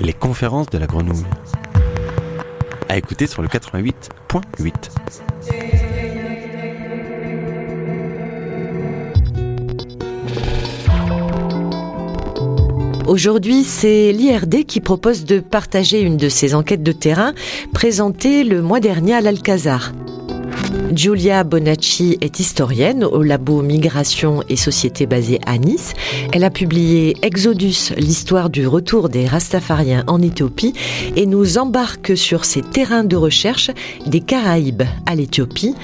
[0.00, 1.24] les conférences de la grenouille.
[2.88, 4.72] À écouter sur le 88.8.
[13.06, 17.32] Aujourd'hui, c'est l'IRD qui propose de partager une de ses enquêtes de terrain
[17.72, 19.92] présentée le mois dernier à l'Alcazar.
[20.92, 25.92] Giulia Bonacci est historienne au labo Migration et Société basé à Nice.
[26.32, 30.72] Elle a publié Exodus, l'histoire du retour des Rastafariens en Éthiopie
[31.14, 33.70] et nous embarque sur ses terrains de recherche
[34.06, 35.74] des Caraïbes à l'Éthiopie.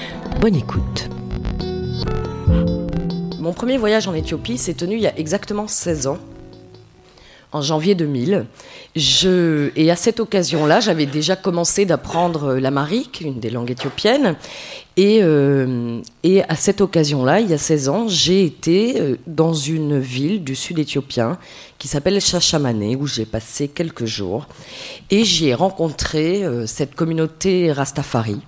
[0.41, 1.09] Bonne écoute.
[3.39, 6.17] Mon premier voyage en Éthiopie s'est tenu il y a exactement 16 ans
[7.55, 8.45] en janvier 2000.
[8.95, 14.35] Je, et à cette occasion-là, j'avais déjà commencé d'apprendre l'amharique, une des langues éthiopiennes.
[14.97, 19.53] Et, euh, et à cette occasion-là, il y a 16 ans, j'ai été euh, dans
[19.53, 21.37] une ville du sud éthiopien
[21.77, 24.47] qui s'appelle Chachamane, où j'ai passé quelques jours.
[25.09, 28.39] Et j'y ai rencontré euh, cette communauté Rastafari.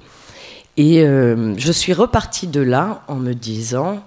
[0.77, 4.03] Et je suis repartie de là en me disant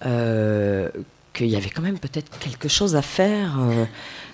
[0.00, 3.58] qu'il y avait quand même peut-être quelque chose à faire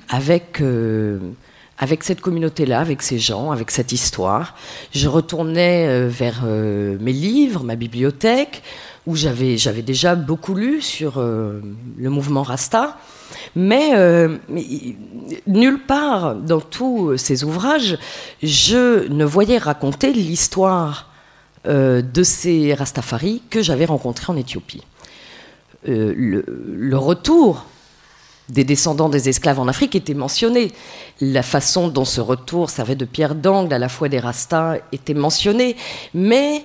[0.09, 1.19] avec, euh,
[1.79, 4.55] avec cette communauté-là, avec ces gens, avec cette histoire.
[4.93, 8.63] Je retournais euh, vers euh, mes livres, ma bibliothèque,
[9.07, 12.99] où j'avais, déjà beaucoup lu sur le mouvement Rasta.
[13.55, 13.93] Mais,
[15.47, 17.99] nulle part dans tous ces ouvrages,
[18.43, 21.13] je ne voyais raconter l'histoire
[21.65, 24.83] de ces Rastafari que j'avais rencontrés en Éthiopie.
[25.87, 27.65] Le, retour
[28.49, 30.73] des descendants des esclaves en Afrique était mentionné.
[31.21, 35.15] La façon dont ce retour servait de pierre d'angle à la fois des Rastas était
[35.15, 35.77] mentionnée,
[36.15, 36.65] mais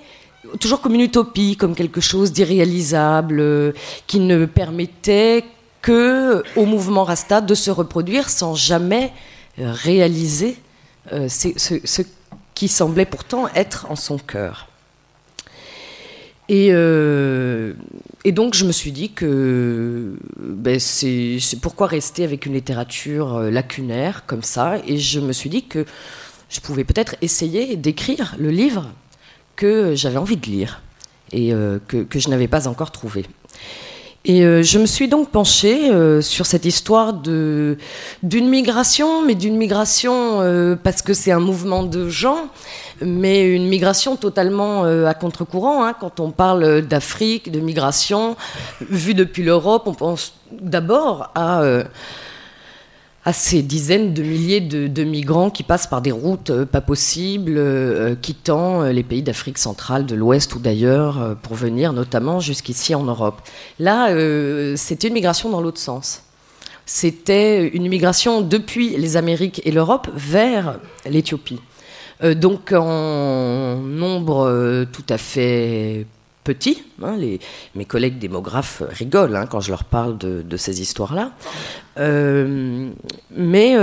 [0.59, 3.73] toujours comme une utopie, comme quelque chose d'irréalisable,
[4.07, 5.43] qui ne permettait
[5.81, 9.11] que au mouvement Rasta de se reproduire sans jamais
[9.57, 10.57] réaliser
[11.11, 12.01] euh, ce
[12.53, 14.70] qui semblait pourtant être en son cœur.
[16.51, 17.73] Euh,
[18.25, 23.49] et, donc je me suis dit que ben, c'est pourquoi rester avec une littérature euh,
[23.49, 24.77] lacunaire comme ça.
[24.87, 25.85] Et je me suis dit que
[26.49, 28.91] je pouvais peut-être essayer d'écrire le livre
[29.55, 30.81] que j'avais envie de lire
[31.31, 33.25] et euh, que, je n'avais pas encore trouvé.
[34.23, 35.89] Et je me suis donc penchée
[36.21, 37.77] sur cette histoire d'une
[38.23, 42.49] migration, mais d'une migration parce que c'est un mouvement de gens
[43.01, 45.85] mais une migration totalement euh, à contre-courant.
[45.85, 45.93] Hein.
[45.99, 48.35] Quand on parle d'Afrique, de migration,
[48.81, 51.83] vue depuis l'Europe, on pense d'abord à, euh,
[53.25, 57.59] à, ces dizaines de milliers de, migrants qui passent par des routes euh, pas possibles,
[58.21, 63.41] quittant les pays d'Afrique centrale, de l'Ouest ou d'ailleurs, pour venir notamment jusqu'ici en Europe.
[63.79, 64.09] Là,
[64.75, 66.23] c'était une migration dans l'autre sens.
[66.85, 71.59] C'était une migration depuis les Amériques et l'Europe vers l'Éthiopie.
[72.23, 76.05] Euh, donc en nombre euh, tout à fait
[76.43, 76.83] petit.
[77.03, 77.17] Hein,
[77.75, 81.31] mes collègues démographes rigolent hein, quand je leur parle de, ces histoires-là.
[81.97, 82.89] Euh,
[83.31, 83.75] mais,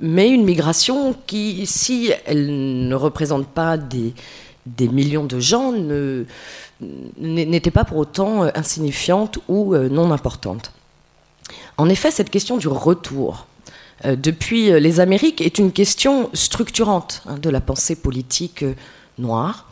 [0.00, 4.14] mais une migration qui, si elle ne représente pas des,
[4.66, 5.72] des millions de gens,
[7.18, 10.72] n'était pas pour autant insignifiante ou non importante.
[11.78, 13.46] En effet, cette question du retour
[14.04, 18.74] euh, depuis euh, les Amériques est une question structurante hein, de la pensée politique euh,
[19.18, 19.65] noire,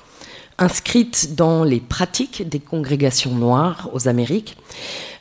[0.58, 4.56] inscrite dans les pratiques des congrégations noires aux Amériques.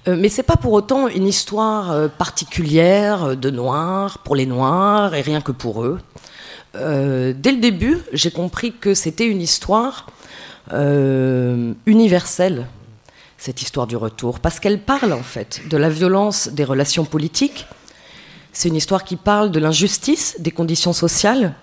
[0.05, 5.21] Mais ce n'est pas pour autant une histoire particulière de noirs pour les noirs et
[5.21, 5.99] rien que pour eux.
[6.73, 10.07] dès le début, j'ai compris que c'était une histoire
[11.85, 12.67] universelle,
[13.37, 17.65] cette histoire du retour, parce qu'elle parle en fait de la violence des relations politiques,
[18.53, 21.55] c'est une histoire qui parle de l'injustice des conditions sociales,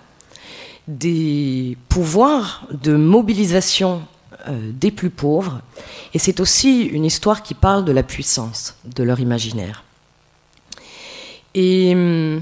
[0.91, 4.01] des pouvoirs de mobilisation
[4.47, 5.61] euh, des plus pauvres,
[6.13, 9.83] et c'est aussi une histoire qui parle de la puissance de leur imaginaire.
[11.53, 12.41] Et hum,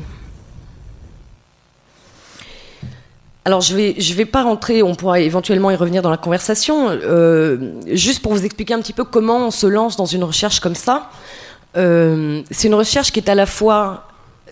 [3.45, 6.89] alors je vais je vais pas rentrer, on pourra éventuellement y revenir dans la conversation.
[6.89, 10.59] Euh, juste pour vous expliquer un petit peu comment on se lance dans une recherche
[10.59, 11.09] comme ça.
[11.77, 14.08] Euh, c'est une recherche qui est à la fois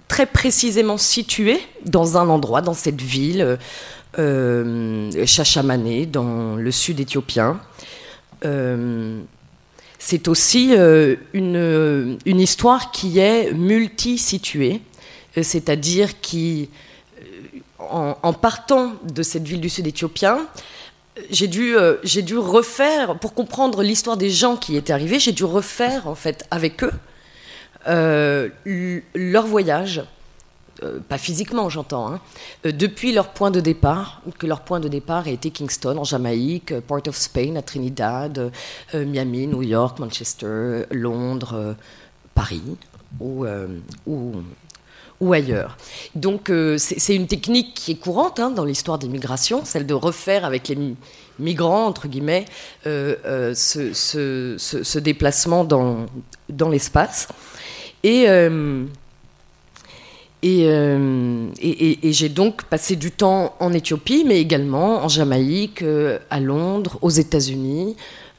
[0.08, 3.58] très précisément situé dans un endroit, dans cette ville,
[4.20, 7.60] euh, Chachamane, dans le sud éthiopien.
[8.46, 9.20] Euh,
[10.00, 14.82] c'est aussi euh, une, une, histoire qui est multi-située,
[15.38, 16.70] euh, c'est-à-dire qui,
[17.80, 20.48] en, partant de cette ville du sud éthiopien,
[21.32, 25.46] j'ai dû, j'ai dû refaire, pour comprendre l'histoire des gens qui étaient arrivés, j'ai dû
[25.46, 27.17] refaire en fait avec eux euh,
[27.88, 30.04] leur voyage
[31.10, 32.22] pas physiquement j'entends, hein,
[32.63, 36.80] depuis leur point de départ, que leur point de départ a été Kingston en Jamaïque,
[36.81, 38.51] Port of Spain à Trinidad,
[38.94, 41.75] Miami, New York, Manchester, Londres,
[42.36, 42.62] Paris
[43.19, 43.45] ou,
[45.34, 45.78] ailleurs.
[46.13, 50.45] Donc c'est une technique qui est courante hein, dans l'histoire des migrations, celle de refaire
[50.45, 50.95] avec les
[51.39, 52.45] migrants, entre guillemets,
[52.86, 57.28] euh, euh, ce, déplacement dans l'espace.
[58.04, 58.86] Et, euh,
[60.44, 65.84] et, j'ai donc passé du temps en Éthiopie, mais également en Jamaïque,
[66.30, 67.96] à Londres, aux États-Unis,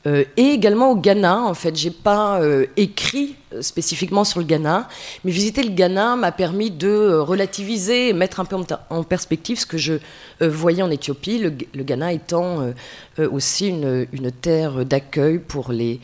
[0.07, 1.43] euh, et également au Ghana.
[1.43, 4.89] En fait, j'ai pas euh, écrit euh, spécifiquement sur le Ghana,
[5.25, 8.57] mais visiter le Ghana m'a permis de relativiser et mettre un peu
[8.91, 9.95] en, perspective ce que je
[10.41, 11.39] voyais en Éthiopie.
[11.39, 12.73] Le, Ghana étant
[13.19, 14.07] aussi une,
[14.41, 16.01] terre d'accueil pour les,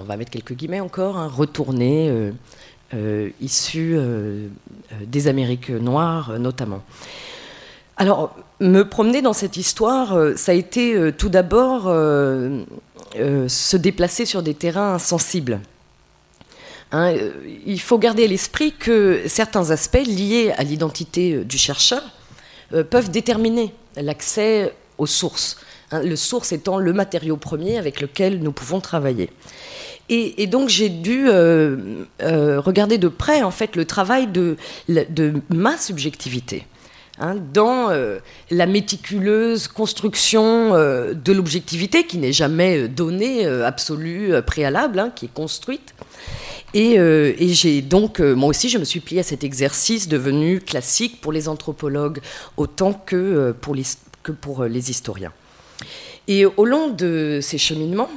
[0.00, 2.32] on va mettre quelques guillemets encore, hein, retournés.
[3.40, 3.98] issus
[5.06, 6.82] des Amériques noires notamment.
[7.98, 12.64] Alors, me promener dans cette histoire, euh, ça a été euh, tout d'abord euh,
[13.48, 15.60] se déplacer sur des terrains sensibles.
[16.92, 17.14] Hein,
[17.66, 22.02] il faut garder à l'esprit que certains aspects liés à l'identité du chercheur
[22.90, 25.56] peuvent déterminer l'accès aux sources.
[25.90, 29.30] Hein, le source étant le matériau premier avec lequel nous pouvons travailler.
[30.08, 31.28] Et, donc j'ai dû
[32.20, 34.56] regarder de près en fait le travail de
[35.50, 36.66] ma subjectivité.
[37.18, 38.18] Hein, dans euh,
[38.50, 45.24] la méticuleuse construction euh, de l'objectivité qui n'est jamais euh, donnée, absolue, préalable, hein, qui
[45.24, 45.94] est construite.
[46.74, 46.98] Et,
[47.54, 51.48] j'ai donc, moi aussi, je me suis pliée à cet exercice devenu classique pour les
[51.48, 52.20] anthropologues
[52.58, 55.32] autant que pour les historiens.
[56.28, 58.10] Et au long de ces cheminements,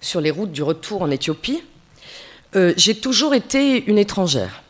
[0.00, 1.62] sur les routes du retour en Éthiopie,
[2.54, 4.62] j'ai toujours été une étrangère.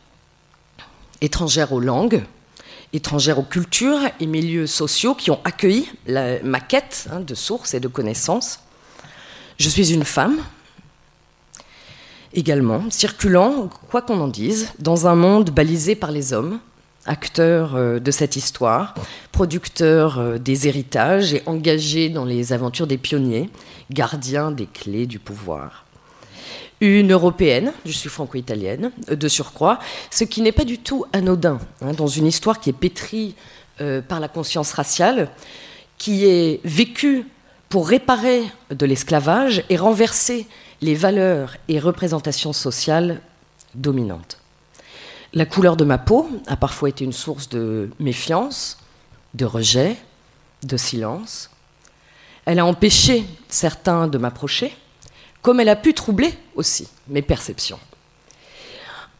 [1.21, 2.23] Étrangère aux langues,
[2.93, 7.81] étrangère aux cultures et milieux sociaux qui ont accueilli la maquette hein, de sources et
[7.81, 8.61] de connaissances.
[9.59, 10.41] Je suis une femme,
[12.33, 16.61] également, circulant, quoi qu'on en dise, dans un monde balisé par les hommes,
[17.07, 18.95] acteurs euh, de cette histoire,
[19.33, 23.51] producteurs euh, des héritages et engagés dans les aventures des pionniers,
[23.91, 25.85] gardiens des clés du pouvoir
[26.81, 29.79] une européenne, je suis franco-italienne, de surcroît,
[30.11, 33.35] ce qui n'est pas du tout anodin hein, dans une histoire qui est pétrie
[33.81, 35.31] euh, par la conscience raciale,
[35.99, 37.27] qui est vécue
[37.69, 40.47] pour réparer de l'esclavage et renverser
[40.81, 43.21] les valeurs et représentations sociales
[43.75, 44.40] dominantes.
[45.33, 48.79] La couleur de ma peau a parfois été une source de méfiance,
[49.35, 49.97] de rejet,
[50.65, 51.51] de silence.
[52.47, 54.77] Elle a empêché certains de m'approcher,
[55.41, 57.79] comme elle a pu troubler aussi mes perceptions.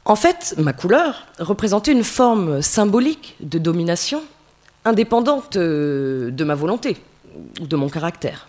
[0.05, 4.23] En fait, ma couleur représentait une forme symbolique de domination
[4.85, 6.97] indépendante euh, de ma volonté
[7.61, 8.49] ou de mon caractère.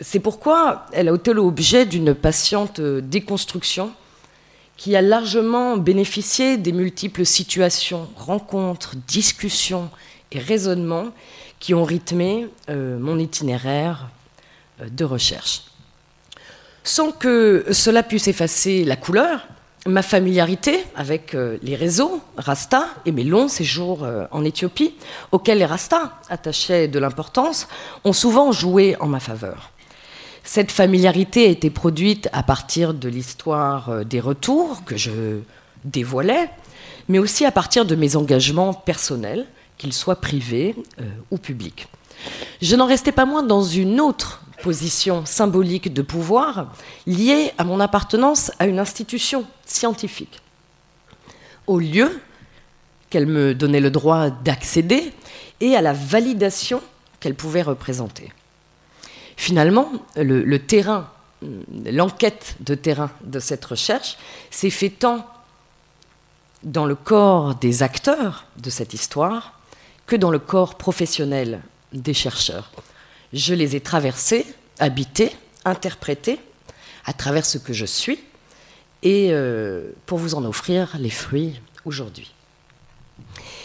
[0.00, 3.92] C'est pourquoi elle a été l'objet d'une patiente déconstruction
[4.80, 9.90] qui a largement bénéficié des multiples situations, rencontres, discussions
[10.32, 11.08] et raisonnements
[11.58, 14.08] qui ont rythmé euh, mon itinéraire
[14.80, 15.64] euh, de recherche.
[16.82, 19.48] Sans que cela puisse effacer la couleur,
[19.84, 24.94] ma familiarité avec euh, les réseaux Rasta et mes longs séjours en Éthiopie,
[25.30, 27.68] auxquels les Rasta attachaient de l'importance,
[28.04, 29.72] ont souvent joué en ma faveur.
[30.44, 35.40] Cette familiarité a été produite à partir de l'histoire euh, des retours que je
[35.84, 36.50] dévoilais,
[37.08, 39.46] mais aussi à partir de mes engagements personnels,
[39.78, 40.76] qu'ils soient privés
[41.30, 41.88] ou publics.
[42.60, 46.72] Je n'en restais pas moins dans une autre position symbolique de pouvoir
[47.06, 50.40] liée à mon appartenance à une institution scientifique.
[51.66, 52.20] Au lieu
[53.08, 55.12] qu'elle me donnait le droit d'accéder
[55.60, 56.80] et à la validation
[57.18, 58.32] qu'elle pouvait représenter.
[59.40, 61.08] Finalement, le, terrain,
[61.86, 64.18] l'enquête de terrain de cette recherche
[64.50, 65.26] s'est fait tant
[66.62, 69.58] dans le corps des acteurs de cette histoire
[70.06, 71.62] que dans le corps professionnel
[71.94, 72.70] des chercheurs.
[73.32, 74.44] Je les ai traversés,
[74.78, 76.38] habités, interprétés
[77.06, 78.18] à travers ce que je suis
[79.02, 82.30] et euh, pour vous en offrir les fruits aujourd'hui.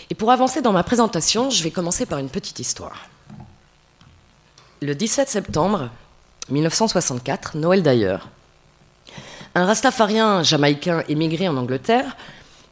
[0.10, 3.10] Et pour avancer dans ma présentation, je vais commencer par une petite histoire.
[4.86, 5.89] Le 17 septembre
[6.51, 8.30] 1964, Noël d'ailleurs,
[9.56, 12.15] un rastafarien jamaïcain émigré en Angleterre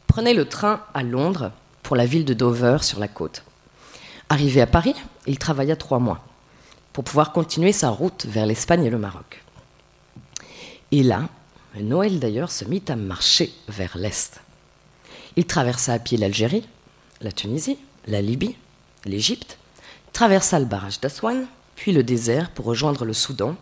[0.06, 1.50] prenait le train à Londres
[1.82, 3.42] pour la ville de Dover sur la côte.
[4.28, 4.94] Arrivé à Paris,
[5.26, 6.24] il travailla trois mois
[6.92, 9.42] pour pouvoir continuer sa route vers l'Espagne et le Maroc.
[10.92, 11.22] Et là,
[11.80, 14.40] Noël d'ailleurs se mit à marcher vers l'est.
[15.34, 16.68] Il traversa à pied l'Algérie,
[17.22, 18.54] la Tunisie, la Libye,
[19.04, 19.58] l'Égypte,
[20.12, 23.56] traversa le barrage d'Aswan, puis le désert pour rejoindre le Soudan,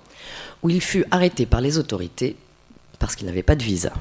[0.63, 2.37] où il fut arrêté par les autorités
[2.99, 3.93] parce qu'il n'avait pas de visa.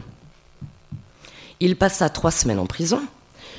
[1.60, 3.02] Il passa trois semaines en prison,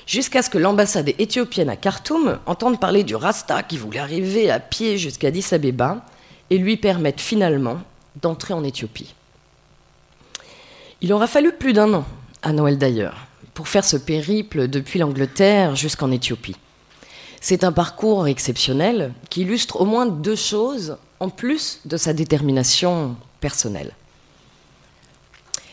[0.07, 4.61] jusqu'à ce que l'ambassade éthiopienne à Khartoum entende parler du Rasta qui voulait arriver à
[4.61, 6.05] pied jusqu'à Addis Abeba
[6.51, 7.81] et lui permette finalement
[8.21, 9.15] d'entrer en Éthiopie.
[11.01, 12.05] Il aura fallu plus d'un an
[12.43, 16.57] à Noël d'ailleurs pour faire ce périple depuis l'Angleterre jusqu'en Éthiopie.
[17.45, 23.17] C'est un parcours exceptionnel qui illustre au moins deux choses en plus de sa détermination
[23.41, 23.97] personnelle.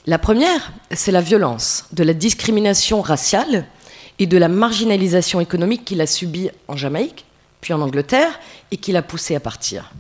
[0.08, 3.68] La première, c'est la violence, de la discrimination raciale
[4.18, 7.26] et de la marginalisation économique qu'il a subie en Jamaïque,
[7.62, 8.40] puis en Angleterre,
[8.72, 9.92] et qui l'a poussé à partir.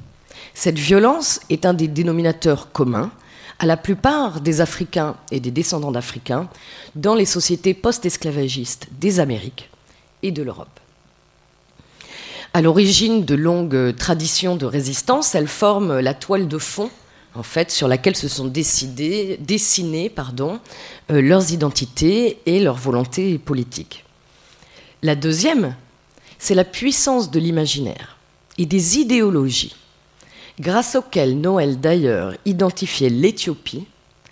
[0.56, 3.12] Cette violence est un des dénominateurs communs
[3.60, 6.50] à la plupart des Africains et des descendants d'Africains
[6.96, 9.70] dans les sociétés post-esclavagistes des Amériques
[10.24, 10.79] et de l'Europe.
[12.54, 16.90] À l'origine de longues traditions de résistance, elles forment la toile de fond
[17.36, 20.60] en fait, sur laquelle se sont dessinés pardon,
[21.12, 24.04] euh, leurs identités et leurs volontés politiques.
[25.04, 25.76] La deuxième,
[26.38, 28.18] c'est la puissance de l'imaginaire
[28.58, 29.76] et des idéologies,
[30.60, 33.86] grâce auxquelles Noël d'ailleurs identifiait l'Éthiopie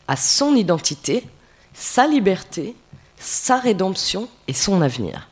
[0.07, 1.23] à son identité,
[1.73, 2.75] sa liberté,
[3.17, 5.29] sa rédemption et son avenir.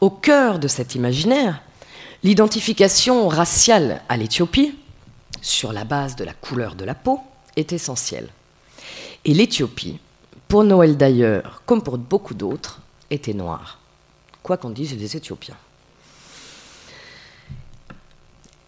[0.00, 1.62] Au cœur de cet imaginaire,
[2.24, 4.74] L'identification raciale à l'Éthiopie,
[5.40, 7.20] sur la base de la couleur de la peau,
[7.54, 8.28] est essentielle.
[9.24, 10.00] Et l'Éthiopie,
[10.48, 13.78] pour Noël d'ailleurs, comme pour beaucoup d'autres, était noire.
[14.42, 15.56] Quoi qu'on dise des Éthiopiens.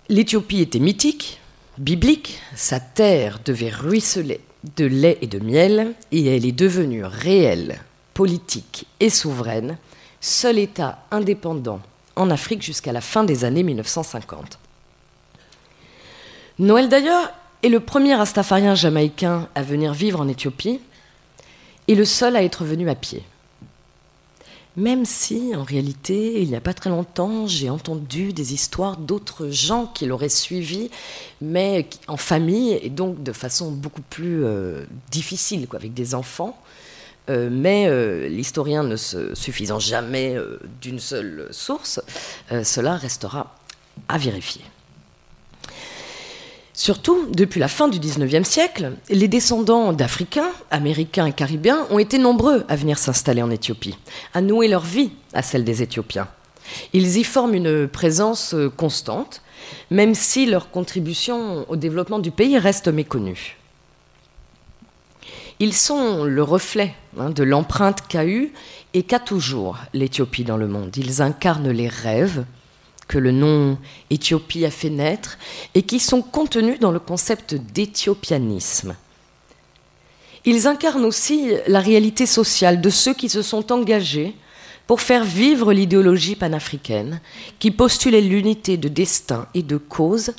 [0.08, 1.40] L'Éthiopie était mythique,
[1.76, 4.40] biblique, sa terre devait ruisseler
[4.76, 7.80] de lait et de miel, et elle est devenue réelle,
[8.14, 9.76] politique et souveraine,
[10.20, 11.80] seul État indépendant
[12.16, 14.58] en Afrique jusqu'à la fin des années 1950.
[16.58, 20.80] Noël d'ailleurs est le premier Rastafarien jamaïcain à venir vivre en Éthiopie
[21.88, 23.22] et le seul à être venu à pied.
[24.76, 29.48] Même si, en réalité, il n'y a pas très longtemps, j'ai entendu des histoires d'autres
[29.48, 30.90] gens qui l'auraient suivi,
[31.40, 36.56] mais en famille et donc de façon beaucoup plus euh, difficile, quoi, avec des enfants.
[37.30, 42.00] Euh, mais euh, l'historien ne se suffisant jamais euh, d'une seule source,
[42.64, 43.54] cela restera
[44.08, 44.62] à vérifier.
[46.72, 52.18] Surtout, depuis la fin du XIXe siècle, les descendants d'Africains, Américains et Caribéens ont été
[52.18, 53.96] nombreux à venir s'installer en Éthiopie,
[54.34, 56.26] à nouer leur vie à celle des Éthiopiens.
[56.92, 59.42] Ils y forment une présence constante,
[59.90, 63.58] même si leur contribution au développement du pays reste méconnue.
[65.58, 68.52] Ils sont le reflet hein, de l'empreinte qu'a eue
[68.94, 70.96] et qu'a toujours l'Éthiopie dans le monde.
[70.96, 72.44] Ils incarnent les rêves
[73.08, 73.76] que le nom
[74.10, 75.36] Éthiopie a fait naître
[75.74, 78.94] et qui sont contenus dans le concept d'éthiopianisme.
[80.44, 84.34] Ils incarnent aussi la réalité sociale de ceux qui se sont engagés
[84.86, 87.20] pour faire vivre l'idéologie panafricaine
[87.58, 90.32] qui postulait l'unité de destin et de cause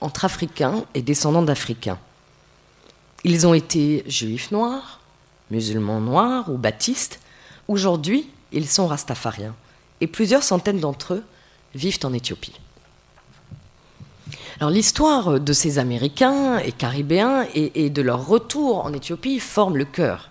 [0.00, 1.98] entre Africains et descendants d'Africains.
[3.24, 4.97] Ils ont été juifs noirs,
[5.50, 7.20] musulmans noirs ou baptistes.
[7.68, 9.54] Aujourd'hui, ils sont rastafariens.
[10.00, 11.24] Et plusieurs centaines d'entre eux
[11.74, 12.54] vivent en Éthiopie.
[14.60, 19.84] Alors l'histoire de ces Américains et Caribéens et, de leur retour en Éthiopie forme le
[19.84, 20.30] cœur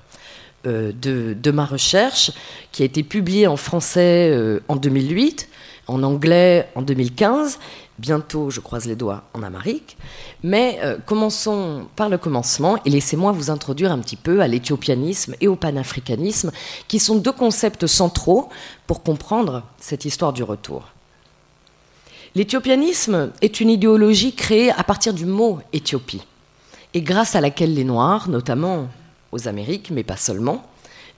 [0.66, 2.32] euh, de, ma recherche,
[2.74, 5.48] qui a été publiée en français euh, en 2008,
[5.88, 7.60] en anglais en 2015
[8.00, 9.98] bientôt, je croise les doigts, en Amérique.
[10.44, 15.36] Mais euh, commençons par le commencement et laissez-moi vous introduire un petit peu à l'éthiopianisme
[15.42, 16.52] et au panafricanisme,
[16.88, 18.50] qui sont deux concepts centraux
[18.86, 20.84] pour comprendre cette histoire du retour.
[22.36, 26.24] L'éthiopianisme est une idéologie créée à partir du mot Éthiopie,
[26.94, 28.90] et grâce à laquelle les Noirs, notamment
[29.32, 30.64] aux Amériques, mais pas seulement,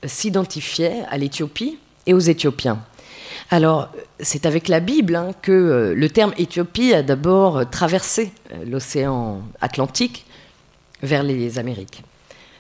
[0.06, 2.80] s'identifiaient à l'Éthiopie et aux Éthiopiens.
[3.52, 3.90] Alors,
[4.20, 8.64] c'est avec la Bible hein, que euh, le terme Éthiopie a d'abord euh, traversé euh,
[8.64, 10.28] l'océan Atlantique
[11.02, 12.04] vers les Amériques.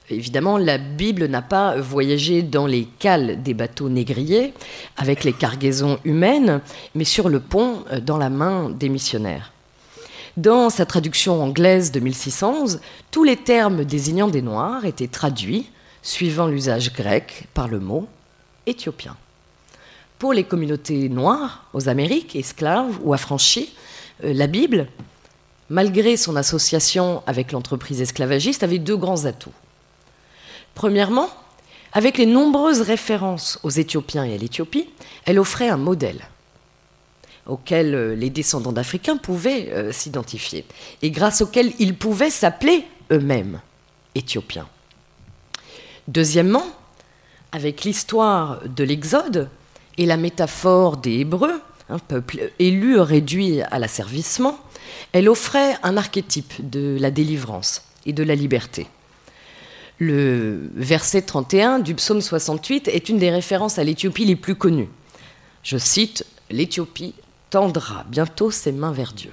[0.09, 4.55] Évidemment, la Bible n'a pas voyagé dans les cales des bateaux négriers
[4.97, 6.61] avec les cargaisons humaines,
[6.95, 9.51] mais sur le pont dans la main des missionnaires.
[10.35, 12.81] Dans sa traduction anglaise de 1611,
[13.11, 15.69] tous les termes désignant des Noirs étaient traduits,
[16.01, 18.07] suivant l'usage grec, par le mot
[18.65, 19.15] éthiopien
[20.19, 23.73] pour les communautés noires aux Amériques, esclaves ou affranchies,
[24.23, 24.87] euh, la Bible,
[25.69, 29.53] malgré son association avec l'entreprise esclavagiste, avait deux grands atouts.
[30.75, 31.29] Premièrement,
[31.91, 34.89] Avec les nombreuses références aux Éthiopiens et à l'Éthiopie,
[35.25, 36.21] elle offrait un modèle
[37.47, 40.65] auquel euh, les descendants d'Africains pouvaient euh, s'identifier
[41.01, 43.59] et grâce auquel ils pouvaient s'appeler eux-mêmes
[44.13, 44.67] Éthiopiens.
[46.07, 46.65] Deuxièmement,
[47.51, 49.49] avec l'histoire de l'Exode
[49.99, 54.57] et la métaphore des Hébreux, un peuple élu réduit à l'asservissement,
[55.11, 58.87] elle offrait un archétype de la délivrance et de la liberté.
[59.97, 64.87] Le verset 31 du psaume 68 est une des références à l'Éthiopie les plus connues.
[65.63, 67.13] Je cite L'Éthiopie
[67.49, 69.31] tendra bientôt ses mains vers Dieu.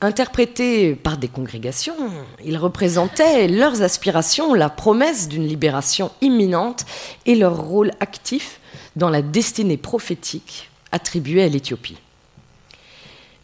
[0.00, 1.96] Interprétés par des congrégations,
[2.44, 6.86] ils représentaient leurs aspirations, la promesse d'une libération imminente
[7.26, 8.60] et leur rôle actif
[8.94, 11.96] dans la destinée prophétique attribuée à l'Éthiopie.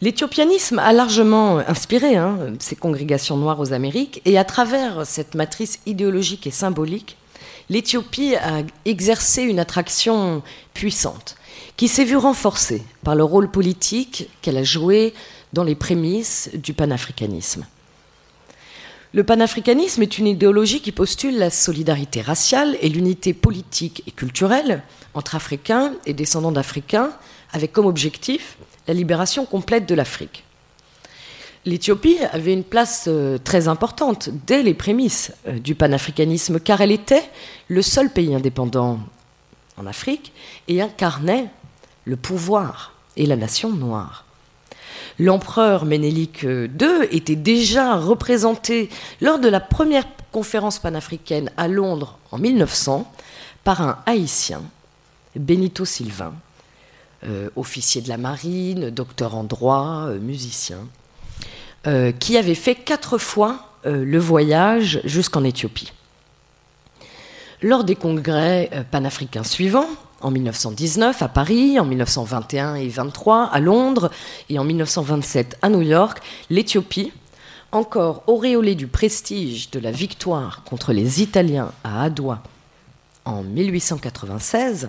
[0.00, 5.80] L'éthiopianisme a largement inspiré hein, ces congrégations noires aux Amériques et à travers cette matrice
[5.87, 7.16] idéologique et symbolique,
[7.68, 10.42] l'Éthiopie a exercé une attraction
[10.73, 11.34] puissante
[11.76, 15.14] qui s'est vue renforcée par le rôle politique qu'elle a joué
[15.54, 17.64] dans les prémices du panafricanisme.
[19.14, 24.82] Le panafricanisme est une idéologie qui postule la solidarité raciale et l'unité politique et culturelle
[25.14, 27.12] entre Africains et descendants d'Africains,
[27.52, 28.58] avec comme objectif
[28.88, 30.44] la libération complète de l'Afrique.
[31.64, 36.92] L'Éthiopie avait une place euh, très importante dès les prémices euh, du panafricanisme, car elle
[36.92, 37.30] était
[37.68, 38.99] le seul pays indépendant
[39.76, 40.32] en Afrique
[40.68, 41.49] et incarnait
[42.04, 44.26] le pouvoir et la nation noire.
[45.18, 48.88] L'empereur Ménélique II était déjà représenté
[49.21, 53.11] lors de la première conférence panafricaine à Londres en 1900
[53.62, 54.62] par un haïtien,
[55.37, 56.35] Benito Sylvain,
[57.26, 60.87] euh, officier de la marine, docteur en droit, euh, musicien,
[61.87, 65.92] euh, qui avait fait quatre fois le voyage jusqu'en Éthiopie.
[67.61, 69.90] Lors des congrès panafricains suivants,
[70.24, 74.10] en 1919 à Paris, en 1921 et 23 à Londres
[74.48, 77.12] et en 1927 à New York, l'Éthiopie,
[77.72, 82.42] encore auréolée du prestige de la victoire contre les Italiens à Adoua
[83.26, 84.88] en 1896,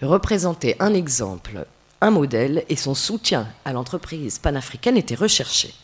[0.00, 1.66] représentait un exemple,
[2.00, 5.74] un modèle et son soutien à l'entreprise panafricaine était recherché.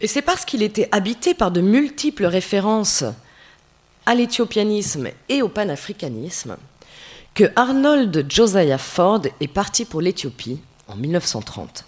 [0.00, 3.04] Et c'est parce qu'il était habité par de multiples références
[4.06, 6.56] à l'éthiopianisme et au panafricanisme
[7.34, 11.84] que Arnold Josiah Ford est parti pour l'Éthiopie en 1930.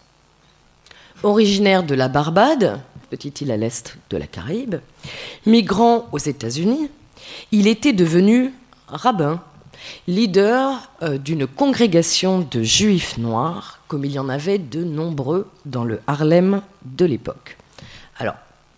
[1.23, 4.77] Originaire de la Barbade, petite île à l'est de la Caraïbe,
[5.47, 6.89] migrant aux États-Unis,
[7.51, 8.53] il était devenu
[8.89, 9.43] rabbin,
[10.07, 15.85] leader euh, d'une congrégation de juifs noirs, comme il y en avait de nombreux dans
[15.85, 17.57] le Harlem de l'époque.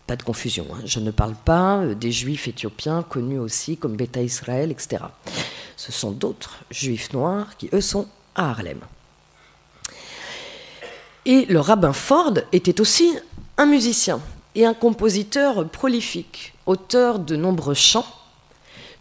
[0.07, 3.97] Pas de confusion, hein, je ne parle pas euh, des juifs éthiopiens connus aussi comme
[3.97, 5.05] Beta Israël, etc.
[5.77, 8.81] Ce sont d'autres juifs noirs qui, eux, sont à Harlem.
[11.25, 13.17] Et le rabbin Ford était aussi
[13.57, 14.21] un musicien
[14.55, 18.07] et un compositeur prolifique, auteur de nombreux chants,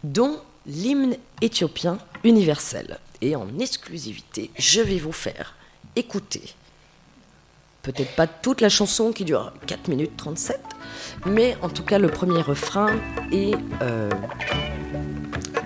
[0.04, 2.98] dont l'hymne éthiopien universel.
[3.22, 5.56] Et en exclusivité, je vais vous faire
[5.96, 6.56] écouter,
[7.84, 10.60] peut-être pas toute la chanson qui dure 4 minutes 37,
[11.28, 12.89] mais en tout cas le premier refrain
[13.32, 14.10] et euh,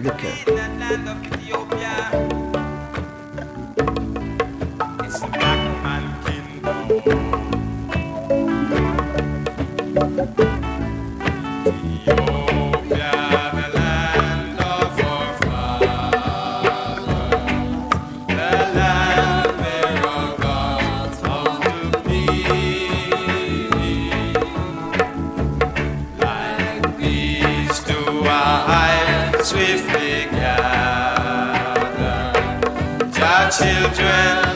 [0.02, 0.58] le cœur.
[33.96, 34.47] children.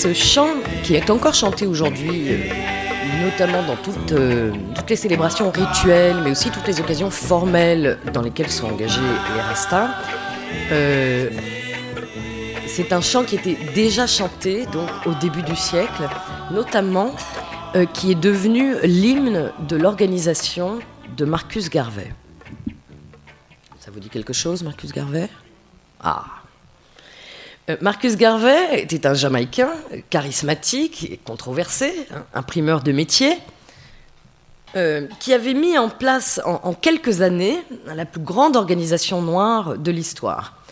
[0.00, 0.48] Ce chant,
[0.82, 2.38] qui est encore chanté aujourd'hui, euh,
[3.22, 8.22] notamment dans toutes, euh, toutes, les célébrations rituelles, mais aussi toutes les occasions formelles dans
[8.22, 8.98] lesquelles sont engagés
[9.34, 9.90] les Rastas,
[10.72, 11.28] euh,
[12.66, 16.08] c'est un chant qui était déjà chanté donc, au début du siècle,
[16.50, 17.14] notamment
[17.92, 20.78] qui est devenu l'hymne de l'organisation
[21.16, 22.10] de Marcus Garvey.
[23.78, 25.28] Ça vous dit quelque chose, Marcus Garvey?
[26.02, 26.39] Ah
[27.80, 29.70] Marcus Garvey était un Jamaïcain
[30.08, 33.36] charismatique et controversé, hein, imprimeur de métier,
[34.76, 37.58] euh, qui avait mis en place en, quelques années
[37.92, 40.62] la plus grande organisation noire de l'histoire,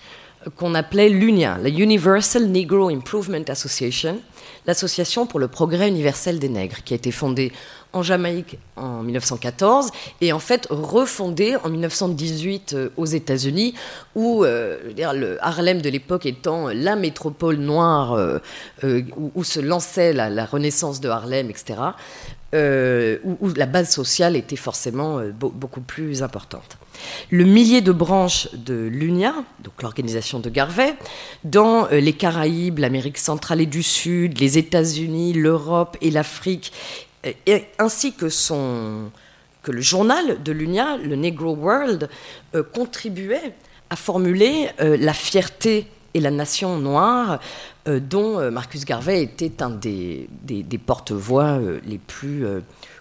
[0.46, 4.20] euh, qu'on appelait l'UNIA, la Universal Negro Improvement Association,
[4.66, 7.50] l'association pour le progrès universel des nègres, qui a été fondée
[7.98, 13.74] en Jamaïque en 1914 et en fait refondée en 1918 euh, aux États-Unis,
[14.14, 18.40] où euh, le Harlem de l'époque étant la métropole noire euh,
[19.34, 21.78] où, se lançait la, renaissance de Harlem, etc.,
[22.54, 26.78] où, la base sociale était forcément beaucoup plus importante.
[27.30, 30.94] Le millier de branches de l'UNIA, donc l'organisation de Garvey,
[31.44, 36.72] dans les Caraïbes, l'Amérique centrale et du Sud, les États-Unis, l'Europe et l'Afrique
[37.78, 38.26] ainsi que,
[39.66, 42.08] le journal de l'UNIA, le Negro World,
[42.54, 43.54] euh, contribuait
[43.90, 47.40] à formuler euh, la fierté et la nation noire
[47.86, 52.46] euh, dont Marcus Garvey était un des, des porte-voix les plus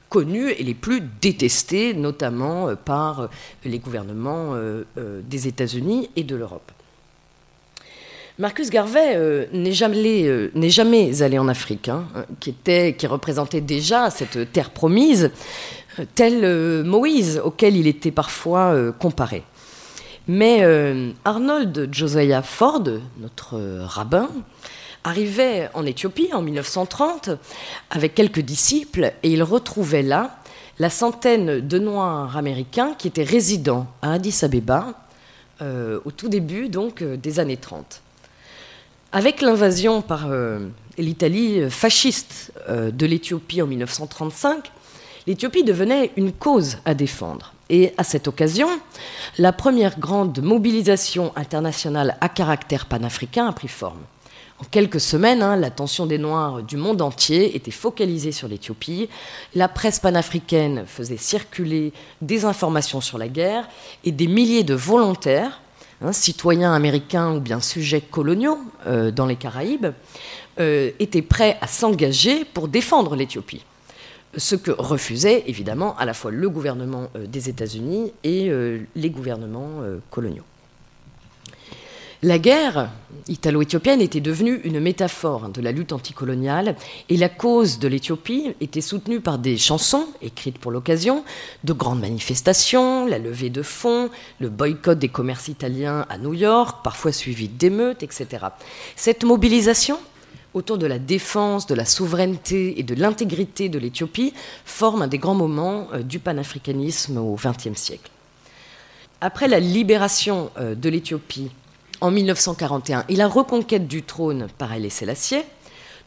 [0.10, 3.30] connus et les plus détestés, notamment par
[3.66, 4.56] les gouvernements
[4.96, 6.72] des États-Unis et de l'Europe.
[8.40, 12.06] Marcus Garvey euh, n'est jamais, euh, allé en Afrique, hein,
[12.40, 15.32] qui, était, qui représentait déjà cette terre promise,
[15.98, 19.44] euh, tel Moïse, auquel il était parfois comparé.
[20.28, 20.62] Mais
[21.24, 22.84] Arnold Josiah Ford,
[23.20, 24.30] notre rabbin,
[25.06, 27.30] arrivait en Éthiopie en 1930
[27.90, 30.38] avec quelques disciples et il retrouvait là
[30.80, 34.94] la centaine de Noirs américains qui étaient résidents à Addis Abeba
[35.62, 38.02] au tout début donc des années 30.
[39.14, 40.68] Avec l'invasion par euh,
[40.98, 44.70] l'Italie fasciste euh, de l'Éthiopie en 1935,
[45.28, 47.54] l'Éthiopie devenait une cause à défendre.
[47.70, 48.68] Et à cette occasion,
[49.38, 54.02] la première grande mobilisation internationale à caractère panafricain a pris forme.
[54.60, 59.08] En quelques semaines, hein, l'attention des Noirs du monde entier était focalisée sur l'Éthiopie.
[59.56, 63.70] La presse panafricaine faisait circuler des informations sur la guerre
[64.04, 65.62] et des milliers de volontaires
[66.02, 69.88] Hein, citoyens américains ou bien sujets coloniaux euh, dans les Caraïbes,
[70.60, 73.64] euh, étaient prêts à s'engager pour défendre l'Éthiopie.
[74.36, 78.52] Ce que refusaient évidemment à la fois le gouvernement euh, des États-Unis et
[78.96, 79.82] les gouvernements
[80.12, 80.44] coloniaux.
[82.24, 82.90] La guerre
[83.28, 86.76] italo-éthiopienne était devenue une métaphore de la lutte anticoloniale
[87.10, 91.24] et la cause de l'Éthiopie était soutenue par des chansons écrites pour l'occasion,
[91.64, 96.80] de grandes manifestations, la levée de fonds, le boycott des commerces italiens à New York,
[96.84, 98.48] parfois suivi d'émeutes, etc.
[98.96, 100.00] Cette mobilisation
[100.56, 104.34] autour de la défense, de la souveraineté et de l'intégrité de l'Éthiopie
[104.66, 108.10] forme un des grands moments euh, du panafricanisme au XXe siècle.
[109.22, 111.52] Après la libération euh, de l'Éthiopie
[112.02, 115.44] en 1941 et la reconquête du trône par Haïlé Sélassié,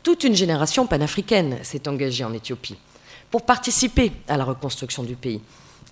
[0.02, 2.78] toute une génération panafricaine s'est engagée en Éthiopie
[3.30, 5.40] pour participer à la reconstruction du pays.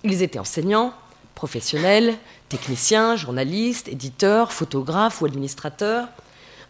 [0.03, 0.93] Ils étaient enseignants,
[1.35, 2.15] professionnels,
[2.49, 6.07] techniciens, journalistes, éditeurs, photographes ou administrateurs.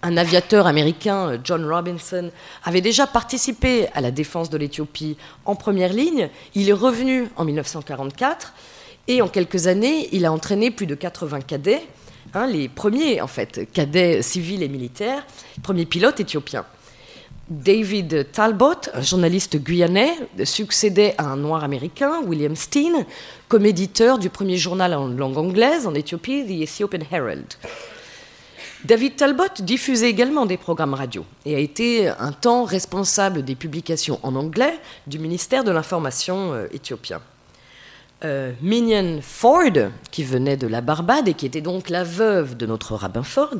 [0.01, 2.31] Un aviateur américain, John Robinson,
[2.63, 6.29] avait déjà participé à la défense de l'Éthiopie en première ligne.
[6.55, 8.53] Il est revenu en 1944
[9.07, 11.81] et en quelques années, il a entraîné plus de 80 cadets
[12.33, 15.25] Hein, les premiers, en fait, cadets civils et militaires,
[15.63, 16.65] premiers pilotes éthiopiens.
[17.49, 20.13] David Talbot, un journaliste guyanais,
[20.43, 23.05] succédait à un noir américain, William Steen,
[23.47, 27.47] comme éditeur du premier journal en langue anglaise en Éthiopie, The Ethiopian Herald.
[28.85, 34.19] David Talbot diffusait également des programmes radio et a été un temps responsable des publications
[34.21, 37.19] en anglais du ministère de l'Information euh, éthiopien.
[38.25, 42.65] Euh, Minion Ford, qui venait de la Barbade et qui était donc la veuve de
[42.65, 43.55] notre rabbin Ford,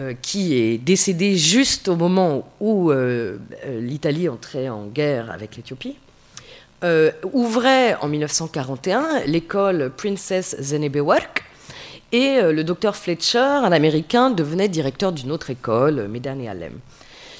[0.00, 3.36] euh, qui est décédée juste au moment où euh,
[3.78, 5.96] l'Italie entrait en guerre avec l'Éthiopie,
[7.32, 11.44] ouvrait en 1941 l'école Princess Zenebewerk
[12.10, 16.72] et le docteur Fletcher, un Américain, devenait directeur d'une autre école, Medan et Alem.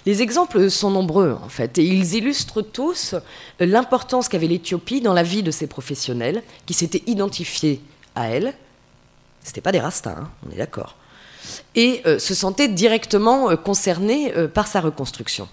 [0.04, 3.14] Les exemples sont nombreux, en fait, et ils illustrent tous
[3.60, 7.80] l'importance qu'avait l'Éthiopie dans la vie de ces professionnels qui s'étaient identifiés
[8.14, 8.54] à elle,
[9.44, 10.96] C'était pas des rastas, hein, on est d'accord.
[11.74, 15.48] Et euh, se sentaient directement euh, concernés euh, par sa reconstruction.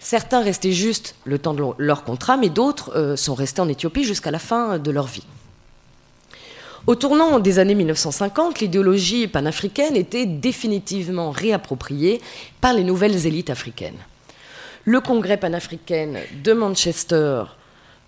[0.00, 4.32] Certains restaient juste le temps de leur contrat, mais d'autres sont restés en Éthiopie jusqu'à
[4.32, 5.22] la fin de leur vie.
[6.88, 12.20] Au tournant des années 1950, l'idéologie panafricaine était définitivement réappropriée
[12.60, 13.98] par les nouvelles élites africaines.
[14.84, 17.44] Le congrès panafricain de Manchester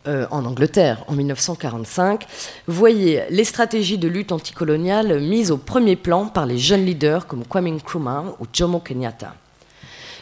[0.09, 2.27] euh, en Angleterre en 1945
[2.67, 7.47] voyait les stratégies de lutte anticoloniale mises au premier plan par les jeunes leaders comme
[7.47, 9.37] Kwame Nkrumah ou Jomo Kenyatta.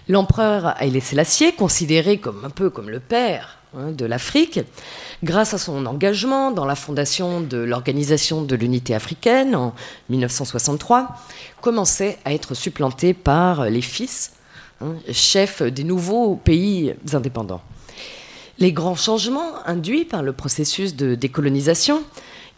[0.08, 4.60] L'empereur Haile Selassie, considéré comme un peu comme le père de l'Afrique,
[5.22, 9.74] grâce à son engagement dans la fondation de l'Organisation de l'Unité africaine en
[10.10, 11.08] 1963,
[11.60, 14.32] commençait à être supplanté par les fils,
[14.80, 17.62] hein, chefs des nouveaux pays indépendants.
[18.58, 22.02] Les grands changements induits par le processus de décolonisation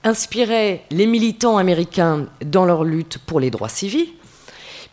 [0.03, 4.09] inspiraient les militants américains dans leur lutte pour les droits civils,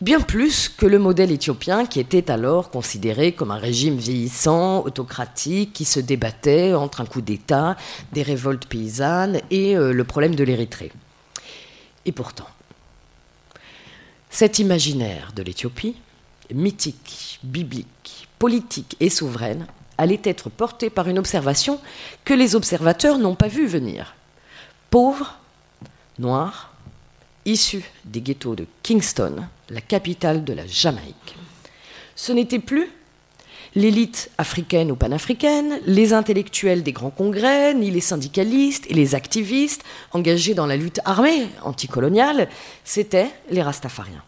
[0.01, 5.73] bien plus que le modèle éthiopien qui était alors considéré comme un régime vieillissant, autocratique,
[5.73, 7.77] qui se débattait entre un coup d'État,
[8.11, 10.91] des révoltes paysannes et euh, le problème de l'Érythrée.
[12.05, 12.47] Et pourtant,
[14.29, 15.95] cet imaginaire de l'Éthiopie,
[16.53, 21.79] mythique, biblique, politique et souveraine, allait être porté par une observation
[22.25, 24.15] que les observateurs n'ont pas vu venir.
[24.89, 25.37] Pauvres,
[26.17, 26.70] noirs,
[27.45, 31.35] issus des ghettos de Kingston, la capitale de la Jamaïque.
[32.15, 32.87] Ce n'était plus
[33.75, 39.83] l'élite africaine ou panafricaine, les intellectuels des grands congrès, ni les syndicalistes et les activistes
[40.11, 42.49] engagés dans la lutte armée anticoloniale,
[42.83, 44.23] c'étaient les Rastafariens.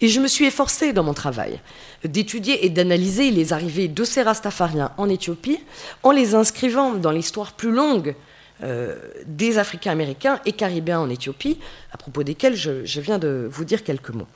[0.00, 1.60] Et je me suis efforcée dans mon travail
[2.04, 5.58] d'étudier et d'analyser les arrivées de ces Rastafariens en Éthiopie
[6.02, 8.14] en les inscrivant dans l'histoire plus longue
[8.62, 11.58] euh, des Africains américains et Caribéens en Éthiopie,
[11.92, 14.28] à propos desquels je viens de vous dire quelques mots.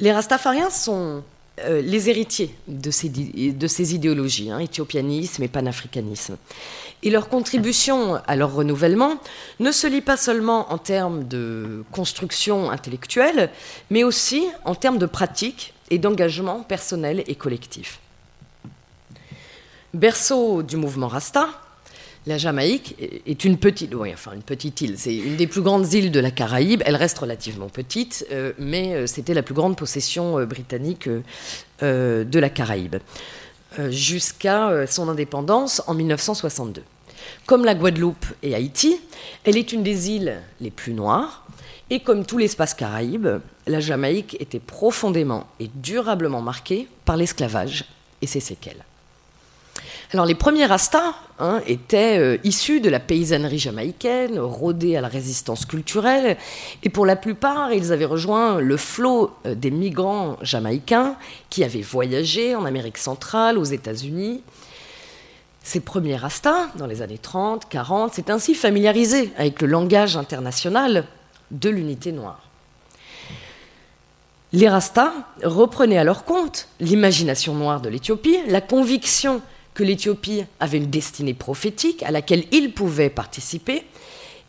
[0.00, 1.22] Les Rastafariens sont
[1.60, 6.36] euh, les héritiers de ces, idéologies, hein, éthiopianisme et panafricanisme.
[7.04, 9.20] Et leur contribution à leur renouvellement
[9.60, 13.50] ne se lie pas seulement en termes de construction intellectuelle,
[13.90, 18.00] mais aussi en termes de pratique et d'engagement personnel et collectif.
[19.92, 21.48] Berceau du mouvement Rasta,
[22.26, 23.90] la Jamaïque est une petite,
[24.80, 24.94] île.
[24.96, 26.82] C'est une des plus grandes îles de la Caraïbe.
[26.86, 31.08] Elle reste relativement petite, euh, mais euh, c'était la plus grande possession euh, britannique
[31.82, 32.96] de la Caraïbe
[33.90, 36.82] jusqu'à son indépendance en 1962.
[37.44, 38.98] Comme la Guadeloupe et Haïti,
[39.44, 41.44] elle est une des îles les plus noires.
[41.90, 43.28] Et comme tout l'espace caraïbe,
[43.66, 47.84] la Jamaïque était profondément et durablement marquée par l'esclavage
[48.22, 48.84] et ses séquelles.
[50.22, 55.66] Les premiers Rastas hein, étaient euh, issus de la paysannerie jamaïcaine, rodés à la résistance
[55.66, 56.36] culturelle,
[56.84, 61.16] et pour la plupart, ils avaient rejoint le flot euh, des migrants jamaïcains
[61.50, 64.42] qui avaient voyagé en Amérique centrale, aux États-Unis.
[65.64, 71.06] Ces premiers Rastas, dans les années 30, 40, s'étaient ainsi familiarisés avec le langage international
[71.50, 72.40] de l'unité noire.
[74.52, 79.42] Les Rastas reprenaient à leur compte l'imagination noire de l'Éthiopie, la conviction
[79.74, 83.84] que l'Éthiopie avait une destinée prophétique à laquelle ils pouvaient participer,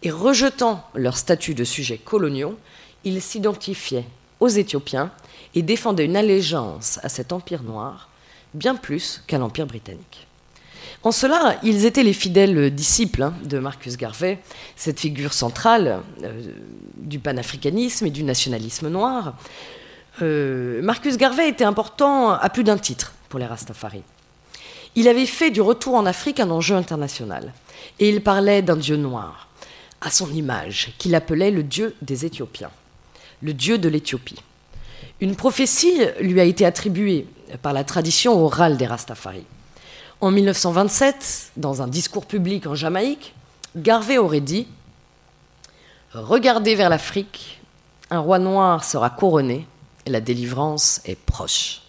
[0.04, 2.58] et rejetant leur statut de sujet coloniaux,
[3.04, 4.06] ils s'identifiaient
[4.40, 5.12] aux Éthiopiens
[5.56, 8.10] et défendaient une allégeance à cet empire noir,
[8.54, 10.28] bien plus qu'à l'empire britannique.
[11.04, 14.40] En cela, ils étaient les fidèles disciples hein, de Marcus Garvey,
[14.76, 16.42] cette figure centrale euh,
[16.98, 19.36] du panafricanisme et du nationalisme noir.
[20.22, 24.02] Euh, Marcus Garvey était important à plus d'un titre pour les Rastafari.
[24.95, 27.53] Il avait fait du retour en Afrique un enjeu international.
[27.99, 29.49] Et il parlait d'un dieu noir,
[30.01, 32.71] à son image, qu'il appelait le dieu des Éthiopiens,
[33.41, 34.41] le dieu de l'Éthiopie.
[35.19, 37.27] Une prophétie lui a été attribuée
[37.62, 39.43] par la tradition orale des Rastafari.
[40.21, 43.34] En 1927, dans un discours public en Jamaïque,
[43.75, 44.67] Garvey aurait dit
[46.13, 47.62] Regardez vers l'Afrique,
[48.10, 49.67] un roi noir sera couronné,
[50.05, 51.85] et la délivrance est proche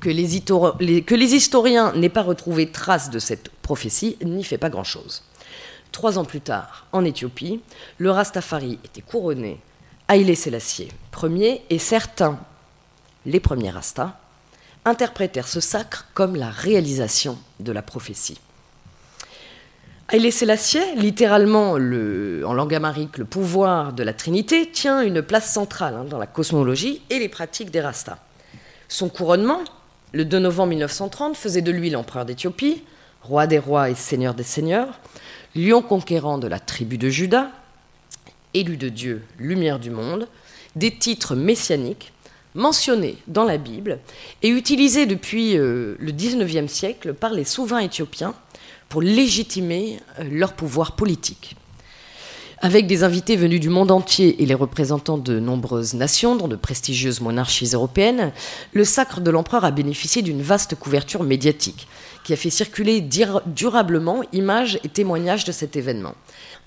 [0.00, 5.22] que, les historiens n'aient pas retrouvé trace de cette prophétie n'y fait pas grand-chose.
[5.92, 7.60] Trois ans plus tard, en Éthiopie,
[7.98, 9.60] le Rastafari était couronné
[10.08, 10.88] Haïlé Sélassié
[11.22, 12.38] Ier et certains,
[13.24, 14.12] les premiers Rastas,
[14.84, 18.38] interprétèrent ce sacre comme la réalisation de la prophétie.
[20.08, 25.94] Haïlé Sélassié, littéralement en langue amarique le pouvoir de la Trinité, tient une place centrale
[25.94, 28.18] hein, dans la cosmologie et les pratiques des Rastas.
[28.88, 29.60] Son couronnement,
[30.12, 32.82] le 2 novembre 1930, faisait de lui l'empereur d'Éthiopie,
[33.22, 35.00] roi des rois et seigneur des seigneurs,
[35.54, 37.50] lion conquérant de la tribu de Juda,
[38.54, 40.28] élu de Dieu, lumière du monde,
[40.76, 42.12] des titres messianiques
[42.54, 43.98] mentionnés dans la Bible
[44.42, 48.34] et utilisés depuis euh, le XIXe siècle par les souverains éthiopiens
[48.88, 51.56] pour légitimer euh, leur pouvoir politique.
[52.62, 56.56] Avec des invités venus du monde entier et les représentants de nombreuses nations, dont de
[56.56, 58.32] prestigieuses monarchies européennes,
[58.72, 61.86] le sacre de l'empereur a bénéficié d'une vaste couverture médiatique
[62.24, 63.06] qui a fait circuler
[63.46, 66.14] durablement images et témoignages de cet événement.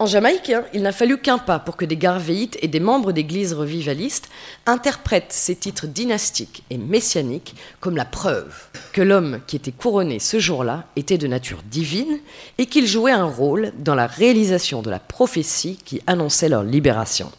[0.02, 3.12] En Jamaïque, hein, il n'a fallu qu'un pas pour que des garvéites et des membres
[3.12, 4.30] d'églises revivalistes
[4.66, 8.56] interprètent ces titres dynastiques et messianiques comme la preuve
[8.94, 12.20] que l'homme qui était couronné ce jour-là était de nature divine
[12.58, 17.30] et qu'il jouait un rôle dans la réalisation de la prophétie qui annonçait leur libération.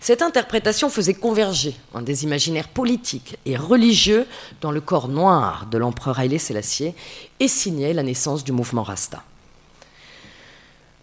[0.00, 4.26] Cette interprétation faisait converger des imaginaires politiques et religieux
[4.62, 6.94] dans le corps noir de l'empereur Haïlé Sélassié
[7.40, 9.22] et signait la naissance du mouvement Rasta.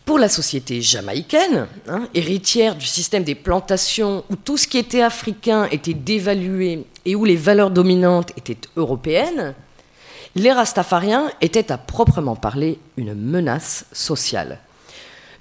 [0.08, 5.02] Pour la société jamaïcaine, hein, héritière du système des plantations où tout ce qui était
[5.02, 9.54] africain était dévalué et où les valeurs dominantes étaient européennes,
[10.34, 14.60] les rastafariens étaient à proprement parler une menace sociale.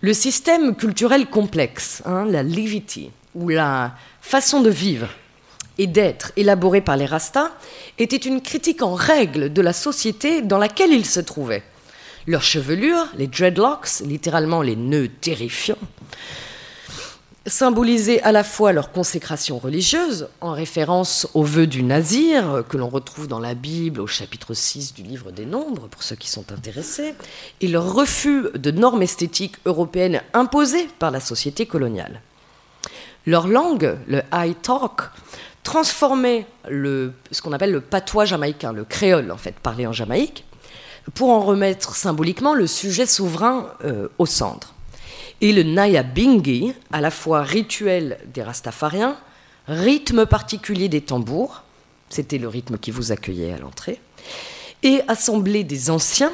[0.01, 5.11] Le système culturel complexe, hein, la levity, ou la façon de vivre
[5.79, 7.53] et d'être élaborée par les rastas,
[8.01, 11.63] était une critique en règle de la société dans laquelle ils se trouvaient.
[12.27, 15.79] Leur chevelure, les dreadlocks, littéralement les nœuds terrifiants,
[17.47, 22.89] symbolisaient à la fois leur consécration religieuse, en référence aux vœux du Nazir, que l'on
[22.89, 26.51] retrouve dans la Bible au chapitre 6 du livre des Nombres, pour ceux qui sont
[26.51, 27.15] intéressés,
[27.61, 32.21] et leur refus de normes esthétiques européennes imposées par la société coloniale.
[33.25, 35.03] Leur langue, le high talk,
[35.63, 40.45] transformait ce qu'on appelle le patois jamaïcain, le créole en fait, parlé en Jamaïque,
[41.15, 44.75] pour en remettre symboliquement le sujet souverain euh, au centre.
[45.41, 49.17] Et le Naya Bingi, à la fois rituel des Rastafariens,
[49.69, 51.63] rythme particulier des tambours,
[52.09, 54.01] c'était le rythme qui vous accueillait à l'entrée,
[54.83, 56.33] et assemblée des anciens,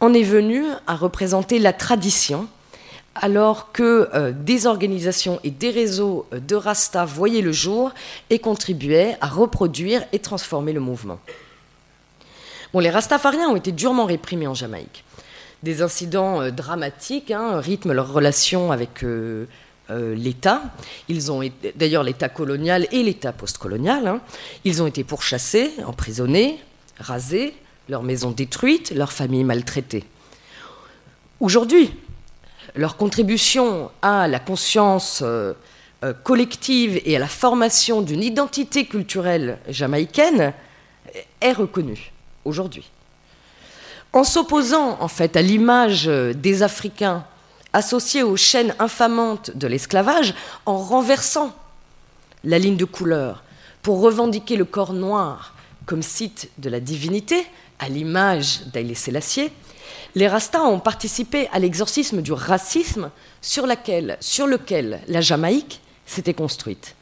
[0.00, 2.46] en est venu à représenter la tradition,
[3.14, 7.92] alors que euh, des organisations et des réseaux de Rasta voyaient le jour
[8.28, 11.20] et contribuaient à reproduire et transformer le mouvement
[12.80, 15.04] les Rastafariens ont été durement réprimés en Jamaïque.
[15.62, 19.46] Des incidents euh, dramatiques hein, rythment leur relation avec euh,
[19.90, 20.62] euh, l'État.
[21.08, 21.40] Ils ont
[21.76, 24.06] d'ailleurs l'État colonial et l'État postcolonial.
[24.06, 24.20] Hein.
[24.64, 26.58] Ils ont été pourchassés, emprisonnés,
[26.98, 27.54] rasés,
[27.88, 30.04] leurs maisons détruites, leurs familles maltraitées.
[31.40, 31.92] Aujourd'hui,
[32.74, 35.22] leur contribution à la conscience
[36.22, 40.54] collective et à la formation d'une identité culturelle jamaïcaine
[41.40, 42.13] est reconnue
[42.44, 42.90] aujourd'hui.
[44.12, 47.24] En s'opposant en fait à l'image des Africains
[47.72, 51.52] associés aux chaînes infamantes de l'esclavage, en renversant
[52.44, 53.42] la ligne de couleur
[53.82, 55.54] pour revendiquer le corps noir
[55.84, 57.44] comme site de la divinité,
[57.78, 59.52] à l'image d'Aïlé Sélassié,
[60.14, 63.10] les Rastas ont participé à l'exorcisme du racisme
[63.42, 66.94] sur lequel la Jamaïque s'était construite.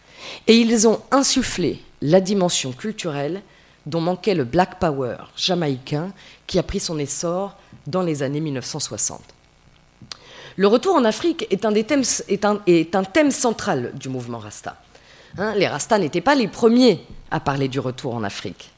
[0.47, 3.43] Et ils ont insufflé la dimension culturelle
[3.87, 6.13] dont manquait le Black Power jamaïcain
[6.47, 9.21] qui a pris son essor dans les années 1960.
[10.57, 14.77] Le retour en Afrique est un, thème central du mouvement Rasta.
[15.39, 18.71] Hein, les Rastas n'étaient pas les premiers à parler du retour en Afrique,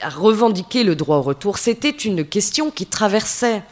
[0.00, 1.58] à revendiquer le droit au retour.
[1.58, 3.62] C'était une question qui traversait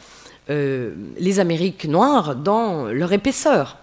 [0.51, 3.77] euh, les Amériques noires dans leur épaisseur.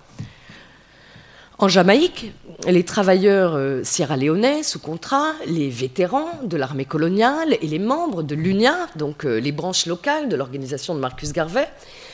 [1.62, 2.32] En Jamaïque,
[2.66, 8.34] les travailleurs euh, sierra-léonais sous contrat, les vétérans de l'armée coloniale et les membres de
[8.34, 11.68] l'UNIA, donc euh, les branches locales de l'organisation de Marcus Garvey,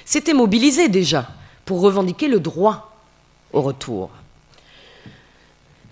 [0.04, 1.30] s'étaient mobilisés déjà
[1.64, 2.94] pour revendiquer le droit
[3.54, 4.10] au retour.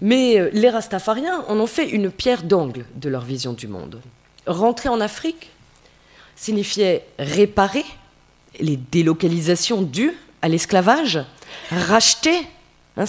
[0.02, 4.02] Mais euh, les Rastafariens en ont fait une pierre d'angle de leur vision du monde.
[4.46, 5.50] Rentrer en Afrique
[6.36, 7.86] signifiait réparer
[8.60, 10.12] les délocalisations dues
[10.42, 11.20] à l'esclavage,
[11.70, 12.46] racheter
[12.96, 13.04] Hein,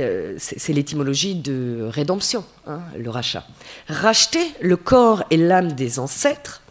[0.00, 3.44] euh, c'est l'étymologie de rédemption, hein, le rachat.
[3.88, 6.62] Racheter le corps et l'âme des ancêtres,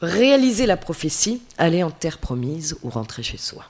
[0.00, 3.64] réaliser la prophétie, aller en terre promise ou rentrer chez soi.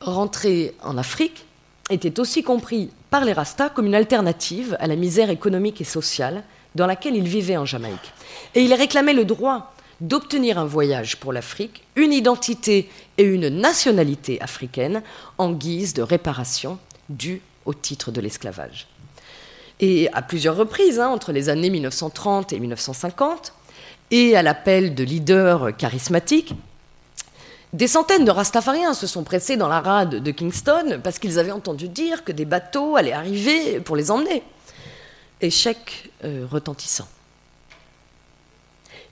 [0.00, 1.46] Rentrer en Afrique
[1.90, 6.44] était aussi compris par les Rastas comme une alternative à la misère économique et sociale
[6.74, 8.12] dans laquelle ils vivaient en Jamaïque.
[8.54, 14.40] Et ils réclamaient le droit d'obtenir un voyage pour l'Afrique, une identité et une nationalité
[14.40, 15.02] africaine
[15.38, 16.78] en guise de réparation
[17.08, 18.86] due au titre de l'esclavage.
[19.80, 23.52] Et à plusieurs reprises, hein, entre les années 1930 et 1950,
[24.10, 26.54] et à l'appel de leaders charismatiques,
[27.74, 31.52] Des centaines de Rastafariens se sont pressés dans la rade de Kingston parce qu'ils avaient
[31.52, 34.42] entendu dire que des bateaux allaient arriver pour les emmener.
[35.42, 37.06] Échec euh, retentissant.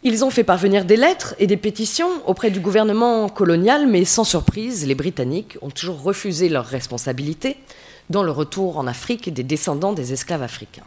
[0.09, 4.23] Ils ont fait parvenir des lettres et des pétitions auprès du gouvernement colonial, mais sans
[4.23, 7.57] surprise, les Britanniques ont toujours refusé leur responsabilité
[8.09, 10.85] dans le retour en Afrique des descendants des esclaves africains.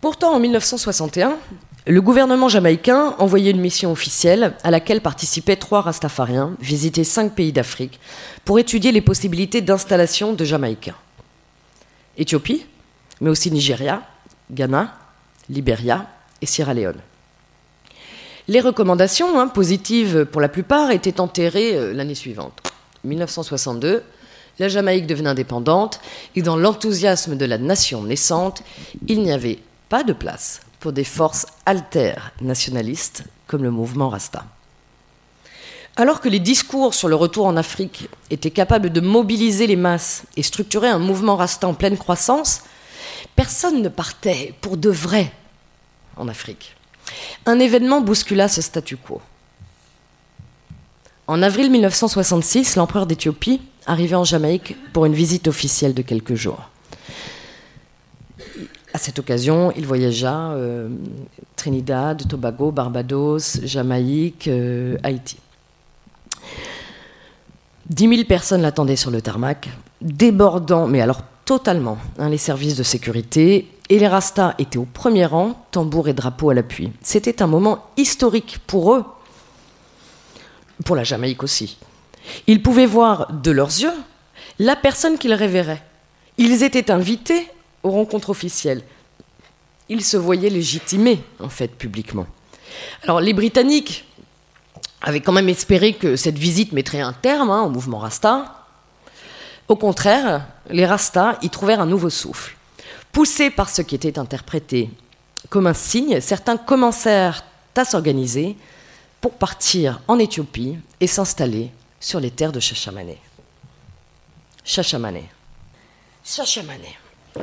[0.00, 1.36] Pourtant, en 1961,
[1.84, 7.50] le gouvernement jamaïcain envoyait une mission officielle à laquelle participaient trois Rastafariens, visiter cinq pays
[7.50, 7.98] d'Afrique,
[8.44, 10.94] pour étudier les possibilités d'installation de Jamaïcains.
[12.16, 12.66] Éthiopie,
[13.20, 14.04] mais aussi Nigeria,
[14.52, 14.94] Ghana,
[15.50, 16.06] Libéria
[16.40, 17.00] et Sierra Leone.
[18.48, 22.60] Les recommandations, hein, positives pour la plupart, étaient enterrées euh, l'année suivante.
[23.04, 24.02] 1962,
[24.58, 26.00] la Jamaïque devenait indépendante
[26.36, 28.62] et dans l'enthousiasme de la nation naissante,
[29.08, 34.44] il n'y avait pas de place pour des forces altères nationalistes comme le mouvement Rasta.
[35.96, 40.22] Alors que les discours sur le retour en Afrique étaient capables de mobiliser les masses
[40.36, 42.62] et structurer un mouvement Rasta en pleine croissance,
[43.36, 45.32] personne ne partait pour de vrai
[46.20, 46.76] en Afrique.
[47.46, 49.20] Un événement bouscula ce statu quo.
[51.26, 56.68] En avril 1966, l'empereur d'Éthiopie arrivait en Jamaïque pour une visite officielle de quelques jours.
[58.92, 60.88] À cette occasion, il voyagea euh,
[61.54, 65.38] Trinidad, Tobago, Barbados, Jamaïque, euh, Haïti.
[67.88, 69.68] Dix mille personnes l'attendaient sur le tarmac,
[70.00, 73.68] débordant, mais alors totalement, hein, les services de sécurité.
[73.90, 76.92] Et les Rastas étaient au premier rang, tambour et drapeau à l'appui.
[77.02, 79.04] C'était un moment historique pour eux,
[80.84, 81.76] pour la Jamaïque aussi.
[82.46, 83.92] Ils pouvaient voir de leurs yeux
[84.60, 85.82] la personne qu'ils révéraient.
[86.38, 87.48] Ils étaient invités
[87.82, 88.82] aux rencontres officielles.
[89.88, 92.26] Ils se voyaient légitimés, en fait, publiquement.
[93.02, 94.04] Alors, les Britanniques
[95.02, 98.66] avaient quand même espéré que cette visite mettrait un terme hein, au mouvement Rasta.
[99.66, 102.56] Au contraire, les Rastas y trouvèrent un nouveau souffle.
[103.12, 104.90] Poussés par ce qui était interprété
[105.48, 107.44] comme un signe, certains commencèrent
[107.76, 108.56] à s'organiser
[109.20, 113.18] pour partir en Éthiopie et s'installer sur les terres de Chachamané.
[114.64, 115.24] Chachamané.
[116.24, 116.96] Chachamané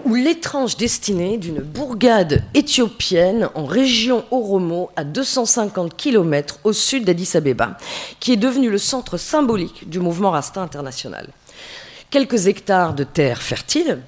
[0.05, 7.31] ou l'étrange destinée d'une bourgade éthiopienne en région Oromo à 250 km au sud d'Addis
[7.35, 7.77] Abeba,
[8.19, 11.29] qui est devenue le centre symbolique du mouvement Rasta international.
[12.09, 14.01] Quelques hectares de terres fertiles,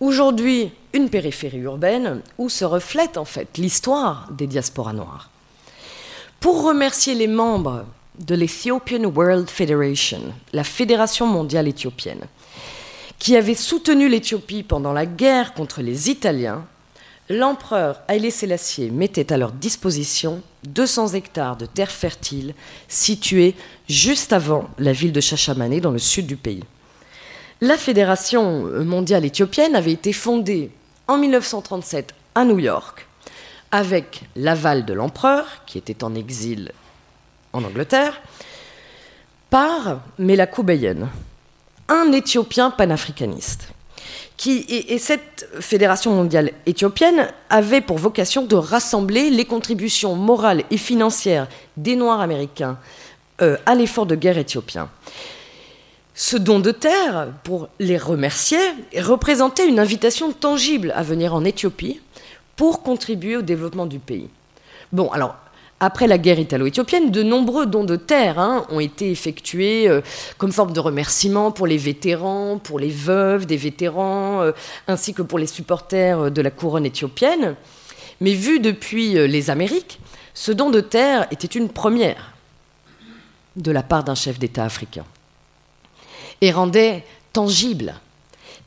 [0.00, 5.30] aujourd'hui une périphérie urbaine où se reflète en fait l'histoire des diasporas noires.
[6.40, 7.84] Pour remercier les membres
[8.18, 10.20] de l'Ethiopian World Federation,
[10.52, 12.24] la Fédération mondiale éthiopienne,
[13.18, 16.64] qui avait soutenu l'Éthiopie pendant la guerre contre les Italiens,
[17.28, 22.54] l'empereur Haïlé Sélassié mettait à leur disposition 200 hectares de terres fertiles
[22.88, 23.54] situées
[23.88, 26.64] juste avant la ville de Chachamané dans le sud du pays.
[27.62, 30.70] La Fédération mondiale éthiopienne avait été fondée
[31.06, 33.06] en 1937 à New York
[33.70, 36.72] avec l'aval de l'empereur, qui était en exil
[37.52, 38.22] en Angleterre,
[39.50, 41.10] par Melakou Beyen,
[41.88, 43.68] un Éthiopien panafricaniste.
[44.38, 50.78] Qui, et, cette fédération mondiale éthiopienne avait pour vocation de rassembler les contributions morales et
[50.78, 51.46] financières
[51.76, 52.78] des Noirs américains
[53.42, 54.88] euh, à l'effort de guerre éthiopien.
[56.14, 58.58] Ce don de terre, pour les remercier,
[58.98, 62.00] représentait une invitation tangible à venir en Éthiopie
[62.56, 64.28] pour contribuer au développement du pays.
[64.92, 65.36] Bon, alors,
[65.78, 70.02] après la guerre italo-éthiopienne, de nombreux dons de terre hein, ont été effectués euh,
[70.36, 74.52] comme forme de remerciement pour les vétérans, pour les veuves des vétérans, euh,
[74.88, 77.54] ainsi que pour les supporters de la couronne éthiopienne.
[78.20, 80.00] Mais vu depuis euh, les Amériques,
[80.34, 82.34] ce don de terre était une première
[83.56, 85.04] de la part d'un chef d'État africain
[86.40, 87.94] et rendait tangible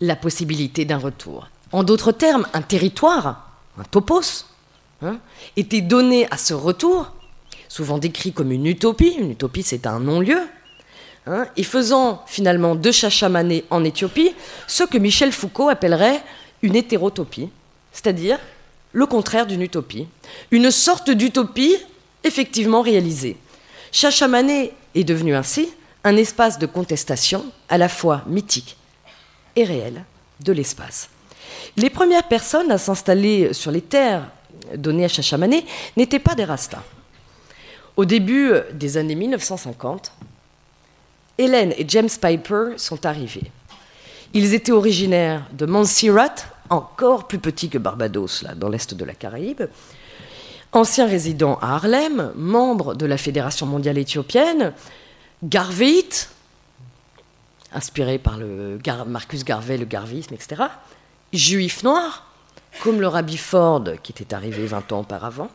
[0.01, 1.49] la possibilité d'un retour.
[1.71, 4.45] En d'autres termes, un territoire, un topos,
[5.03, 5.19] Hein,
[5.57, 7.11] était donné à ce retour,
[7.67, 10.39] souvent décrit comme une utopie, une utopie c'est un non-lieu,
[11.27, 14.33] hein, et faisant finalement de Chachamané en Éthiopie
[14.65, 16.23] ce que Michel Foucault appellerait
[16.61, 17.49] une hétérotopie,
[17.91, 18.39] c'est-à-dire
[18.93, 20.07] le contraire d'une utopie,
[20.51, 21.75] une sorte d'utopie
[22.23, 23.35] effectivement réalisée.
[23.91, 25.67] Chachamané est devenu ainsi
[26.03, 28.77] un espace de contestation à la fois mythique
[29.55, 30.03] et réel
[30.41, 31.09] de l'espace.
[31.77, 34.29] Les premières personnes à s'installer sur les terres
[34.75, 35.65] donnés à Chachamané
[35.97, 36.83] n'étaient pas des Rastas.
[37.95, 40.11] Au début des années 1950,
[41.37, 43.51] Hélène et James Piper sont arrivés.
[44.33, 46.35] Ils étaient originaires de Montserrat,
[46.69, 49.63] encore plus petit que Barbados, dans l'est de la Caraïbe,
[50.71, 54.73] Ancien résident à Harlem, membre de la Fédération mondiale éthiopienne,
[55.43, 56.29] Garvéite,
[57.73, 60.63] inspiré par le Marcus Garvey, le garvisme, etc.
[61.33, 62.27] Juif noir,
[62.81, 65.49] comme le rabbi Ford qui était arrivé 20 ans auparavant.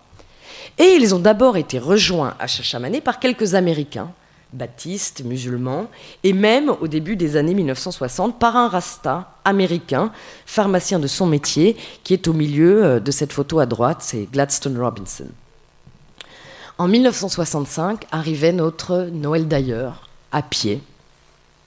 [0.78, 4.10] Et ils ont d'abord été rejoints à Chachamané par quelques Américains,
[4.52, 5.86] baptistes, musulmans,
[6.22, 10.12] et même au début des années 1960 par un rasta américain,
[10.46, 14.28] pharmacien de son métier, qui est au milieu euh, de cette photo à droite, c'est
[14.30, 15.28] Gladstone Robinson.
[16.78, 20.80] En 1965 arrivait notre Noël d'ailleurs, à pied,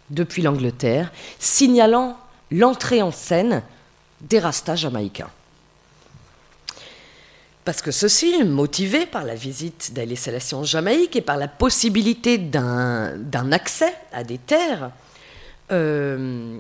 [0.10, 2.18] depuis l'Angleterre, signalant
[2.50, 3.62] l'entrée en scène
[4.22, 5.30] des rastas jamaïcains.
[7.66, 13.52] Parce que ceci, motivé par la visite Selassie en Jamaïque et par la possibilité d'un
[13.52, 14.92] accès à des terres,
[15.72, 16.58] euh,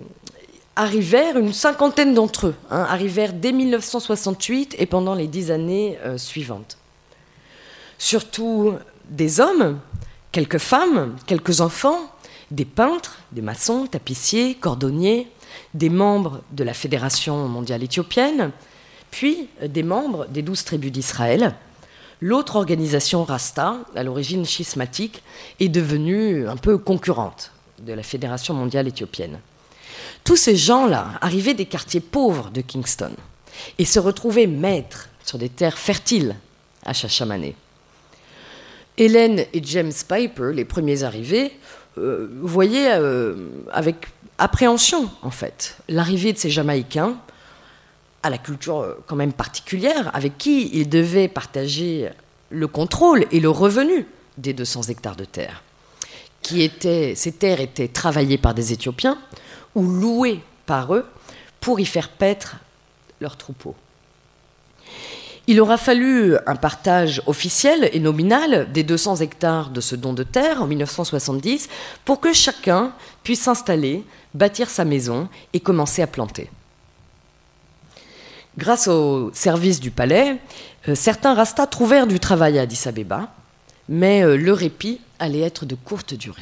[0.75, 6.17] arrivèrent une cinquantaine d'entre eux, hein, arrivèrent dès 1968 et pendant les dix années euh,
[6.17, 6.77] suivantes.
[8.01, 8.73] Surtout
[9.11, 9.79] des hommes,
[10.31, 11.99] quelques femmes, quelques enfants,
[12.49, 15.27] des peintres, des maçons, tapissiers, cordonniers,
[15.75, 18.49] des membres de la Fédération mondiale éthiopienne,
[19.11, 21.53] puis des membres des douze tribus d'Israël.
[22.21, 25.21] L'autre organisation Rasta, à l'origine schismatique,
[25.59, 27.51] est devenue un peu concurrente
[27.83, 29.39] de la Fédération mondiale éthiopienne.
[30.23, 33.13] Tous ces gens-là arrivaient des quartiers pauvres de Kingston
[33.77, 36.35] et se retrouvaient maîtres sur des terres fertiles
[36.83, 37.55] à Chachamané.
[38.97, 41.51] Hélène et James Piper, les premiers arrivés,
[41.97, 43.35] euh, voyaient euh,
[43.71, 47.17] avec appréhension, en fait, l'arrivée de ces Jamaïcains
[48.23, 52.09] à la culture euh, quand même particulière, avec qui il devait partager
[52.49, 54.05] le contrôle et le revenu
[54.37, 55.63] des 200 hectares de terre.
[56.41, 59.17] Qui étaient, ces terres étaient travaillées par des Éthiopiens
[59.75, 61.05] ou louées par eux
[61.59, 62.57] pour y faire paître
[63.19, 63.75] leurs troupeaux.
[65.47, 70.23] Il aura fallu un partage officiel et nominal des 200 hectares de ce don de
[70.23, 71.67] terre en 1970
[72.05, 76.49] pour que chacun puisse s'installer, bâtir sa maison et commencer à planter.
[78.57, 80.37] Grâce au service du palais,
[80.87, 83.29] euh, certains rastas trouvèrent du travail à Addis Abeba,
[83.87, 86.41] mais euh, le répit allait être de courte durée.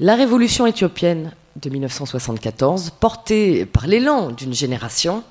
[0.00, 5.22] La révolution éthiopienne de 1974, portée par l'élan d'une génération,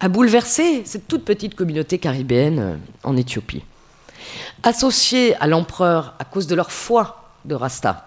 [0.00, 3.62] a bouleversé cette toute petite communauté caribéenne euh, en Éthiopie.
[4.62, 8.04] Associés à l'empereur à cause de leur foi de Rasta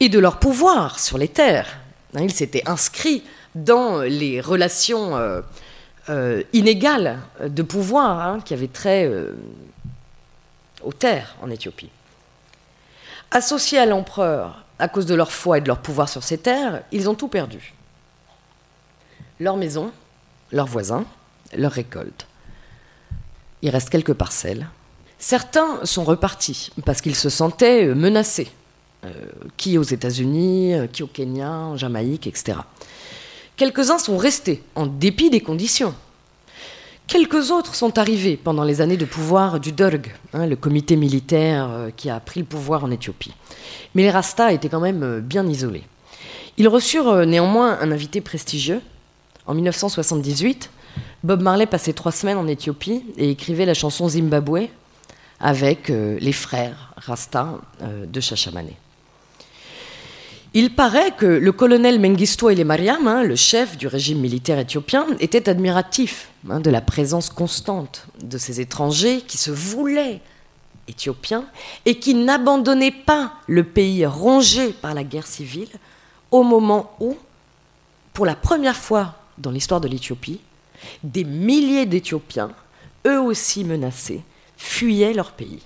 [0.00, 1.78] et de leur pouvoir sur les terres,
[2.14, 3.22] hein, ils s'étaient inscrits
[3.54, 5.42] dans les relations euh,
[6.08, 9.10] euh, inégales de pouvoir hein, qui avaient trait
[10.82, 11.90] aux terres en Éthiopie.
[13.30, 16.82] Associés à l'empereur à cause de leur foi et de leur pouvoir sur ces terres,
[16.92, 17.74] ils ont tout perdu.
[19.40, 19.92] Leur maison,
[20.52, 21.04] leurs voisins,
[21.56, 22.26] leurs récoltes.
[23.62, 24.68] Il reste quelques parcelles.
[25.18, 28.48] Certains sont repartis parce qu'ils se sentaient menacés,
[29.56, 32.58] qui aux États-Unis, qui au Kenya, en Jamaïque, etc.
[33.56, 35.94] Quelques-uns sont restés, en dépit des conditions.
[37.06, 41.68] Quelques autres sont arrivés pendant les années de pouvoir du Derg, hein, le comité militaire
[41.70, 43.34] euh, qui a pris le pouvoir en Éthiopie.
[43.94, 45.84] Mais les Rastas étaient quand même euh, bien isolés.
[46.56, 48.80] Ils reçurent euh, néanmoins un invité prestigieux.
[49.46, 50.70] En 1978,
[51.24, 54.68] Bob Marley passait trois semaines en Éthiopie et écrivait la chanson Zimbabwe
[55.40, 58.68] avec les frères Rasta de Chachamane.
[60.52, 65.06] Il paraît que le colonel Mengistu Haile Mariam, hein, le chef du régime militaire éthiopien,
[65.18, 70.20] était admiratif hein, de la présence constante de ces étrangers qui se voulaient
[70.88, 71.46] éthiopiens
[71.86, 75.70] et qui n'abandonnaient pas le pays rongé par la guerre civile
[76.30, 77.16] au moment où,
[78.12, 80.40] pour la première fois dans l'histoire de l'Éthiopie,
[81.02, 82.50] des milliers d'Éthiopiens,
[83.06, 84.22] eux aussi menacés,
[84.56, 85.62] fuyaient leur pays.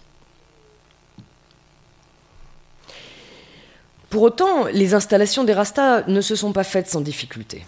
[4.10, 7.66] Pour autant, les installations des Rastas ne se sont pas faites sans difficulté.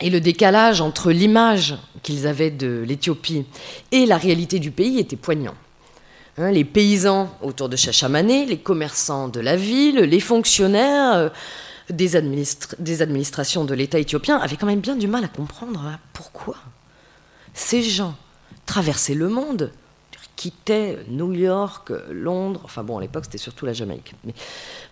[0.00, 3.44] Et le décalage entre l'image qu'ils avaient de l'Éthiopie
[3.90, 5.56] et la réalité du pays était poignant.
[6.38, 11.32] Hein, les paysans autour de Chachamané, les commerçants de la ville, les fonctionnaires
[11.90, 12.16] des,
[13.02, 16.56] administrations de l'État éthiopien avaient quand même bien du mal à comprendre hein, pourquoi
[17.52, 18.14] ces gens
[18.66, 19.72] traversaient le monde
[20.40, 24.14] quittaient New York, Londres, enfin bon, à l'époque c'était surtout la Jamaïque.
[24.24, 24.32] Mais,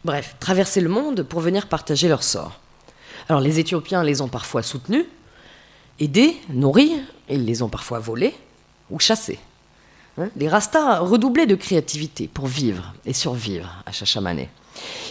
[0.05, 2.61] bref, traverser le monde pour venir partager leur sort.
[3.30, 5.07] Alors les Éthiopiens les ont parfois soutenus,
[6.01, 8.34] aidés, nourris, ils les ont parfois volés
[8.90, 9.38] ou chassés.
[10.18, 14.51] Hein, les Rastas redoublaient de créativité pour vivre et survivre à Chachamané.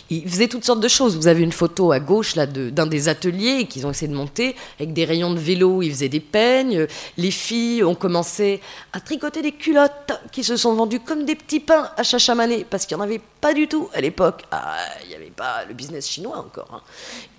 [0.10, 1.18] Ils faisaient toutes sortes de choses.
[1.18, 4.56] Vous avez une photo à gauche là d'un des ateliers qu'ils ont essayé de monter
[4.80, 5.82] avec des rayons de vélo.
[5.82, 6.88] Ils faisaient des peignes.
[7.18, 8.62] Les filles ont commencé
[8.94, 12.86] à tricoter des culottes qui se sont vendues comme des petits pains à Chachamané parce
[12.86, 14.44] qu'il n'y en avait pas du tout à l'époque.
[14.52, 16.70] Ah, il n'y avait pas le business chinois encore.
[16.74, 16.82] Hein.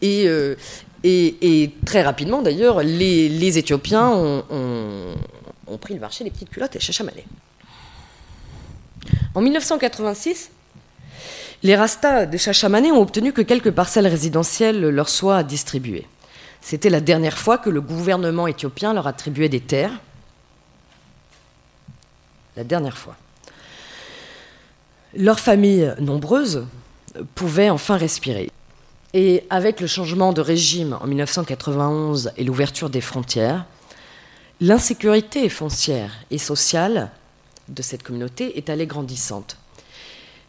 [0.04, 0.56] Euh,
[1.04, 5.14] et, très rapidement d'ailleurs, les, Éthiopiens ont,
[5.80, 7.24] pris le marché des petites culottes à Chachamané.
[9.34, 10.50] En 1986,
[11.62, 16.06] les Rastas de Chachamané ont obtenu que quelques parcelles résidentielles leur soient distribuées.
[16.60, 19.92] C'était la dernière fois que le gouvernement éthiopien leur attribuait des terres.
[22.56, 23.16] La dernière fois.
[25.16, 26.66] Leurs familles nombreuses
[27.34, 28.50] pouvaient enfin respirer.
[29.14, 33.64] Et avec le changement de régime en 1991 et l'ouverture des frontières,
[34.60, 37.10] l'insécurité foncière et sociale
[37.68, 39.56] de cette communauté est allée grandissante.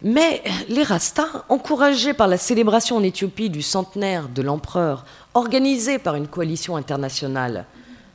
[0.02, 6.16] Mais les Rastas, encouragés par la célébration en Éthiopie du centenaire de l'empereur, organisée par
[6.16, 7.66] une coalition internationale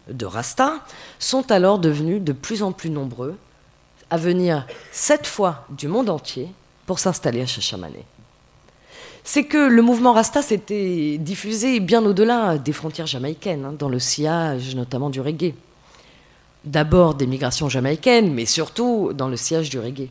[0.09, 0.81] de Rastas,
[1.19, 3.37] sont alors devenus de plus en plus nombreux
[4.11, 6.49] à venir sept fois du monde entier
[6.87, 8.05] pour s'installer à Chachamané.
[9.27, 13.99] C'est que le mouvement Rasta s'était diffusé bien au-delà des frontières jamaïcaines, hein, dans le
[13.99, 15.55] sillage notamment du reggae.
[16.65, 20.11] D'abord des migrations jamaïcaines, mais surtout dans le sillage du reggae.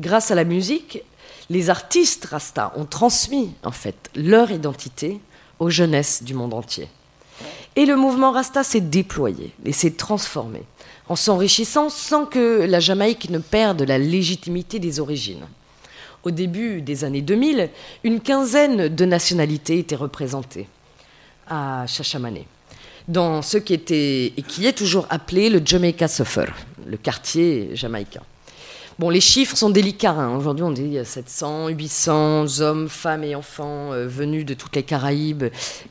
[0.00, 1.02] Grâce à la musique,
[1.50, 5.20] les artistes Rasta ont transmis en fait leur identité
[5.58, 6.88] aux jeunesses du monde entier.
[7.76, 10.62] Et le mouvement Rasta s'est déployé et s'est transformé
[11.10, 15.46] en s'enrichissant sans que la Jamaïque ne perde la légitimité des origines.
[16.22, 17.68] Au début des années 2000,
[18.02, 20.66] une quinzaine de nationalités étaient représentées
[21.46, 22.46] à Chachamané,
[23.06, 26.46] dans ce qui était et qui est toujours appelé le Jamaica Suffer,
[26.86, 28.22] le quartier jamaïcain.
[29.08, 30.10] Les chiffres sont délicats.
[30.10, 30.36] Hein.
[30.36, 35.44] Aujourd'hui, on dit 700, 800 hommes, femmes et enfants euh, venus de toutes les Caraïbes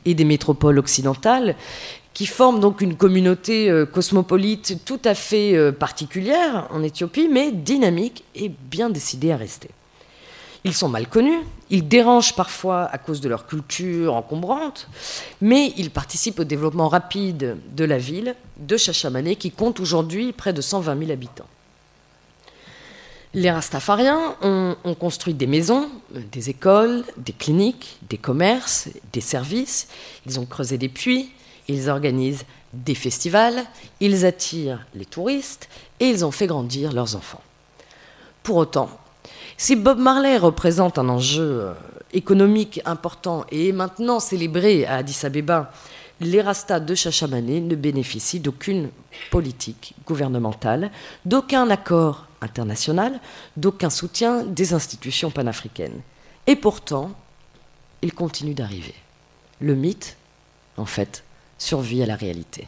[0.04, 1.56] et des métropoles occidentales,
[2.14, 7.50] qui forment donc une communauté euh, cosmopolite tout à fait euh, particulière en Éthiopie, mais
[7.50, 9.70] dynamique et bien décidée à rester.
[10.64, 11.40] Ils sont mal connus,
[11.70, 14.88] ils dérangent parfois à cause de leur culture encombrante,
[15.40, 20.52] mais ils participent au développement rapide de la ville de Chachamané, qui compte aujourd'hui près
[20.52, 21.48] de 120 000 habitants.
[23.32, 25.88] Les Rastafariens ont, construit des maisons,
[26.32, 29.86] des écoles, des cliniques, des commerces, des services.
[30.26, 31.30] Ils ont creusé des puits,
[31.68, 33.64] ils organisent des festivals,
[34.00, 35.68] ils attirent les touristes
[36.00, 37.42] et ils ont fait grandir leurs enfants.
[38.42, 38.90] Pour autant,
[39.56, 41.72] si Bob Marley représente un enjeu euh,
[42.12, 45.70] économique important et est maintenant célébré à Addis Abeba,
[46.20, 48.90] les Rastas de Chachamané ne bénéficient d'aucune
[49.30, 50.90] politique gouvernementale,
[51.24, 53.20] d'aucun accord international,
[53.56, 56.00] d'aucun soutien des institutions panafricaines.
[56.46, 57.12] Et pourtant,
[58.02, 58.94] il continue d'arriver.
[59.60, 60.16] Le mythe,
[60.76, 61.24] en fait,
[61.58, 62.66] survit à la réalité.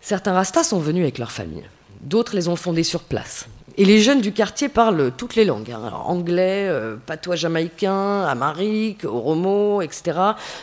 [0.00, 1.64] Certains Rastas sont venus avec leur famille,
[2.00, 3.46] d'autres les ont fondés sur place.
[3.76, 5.92] Et les jeunes du quartier parlent toutes les langues, hein.
[6.04, 10.18] anglais, euh, patois jamaïcain, amharique, oromo, etc.,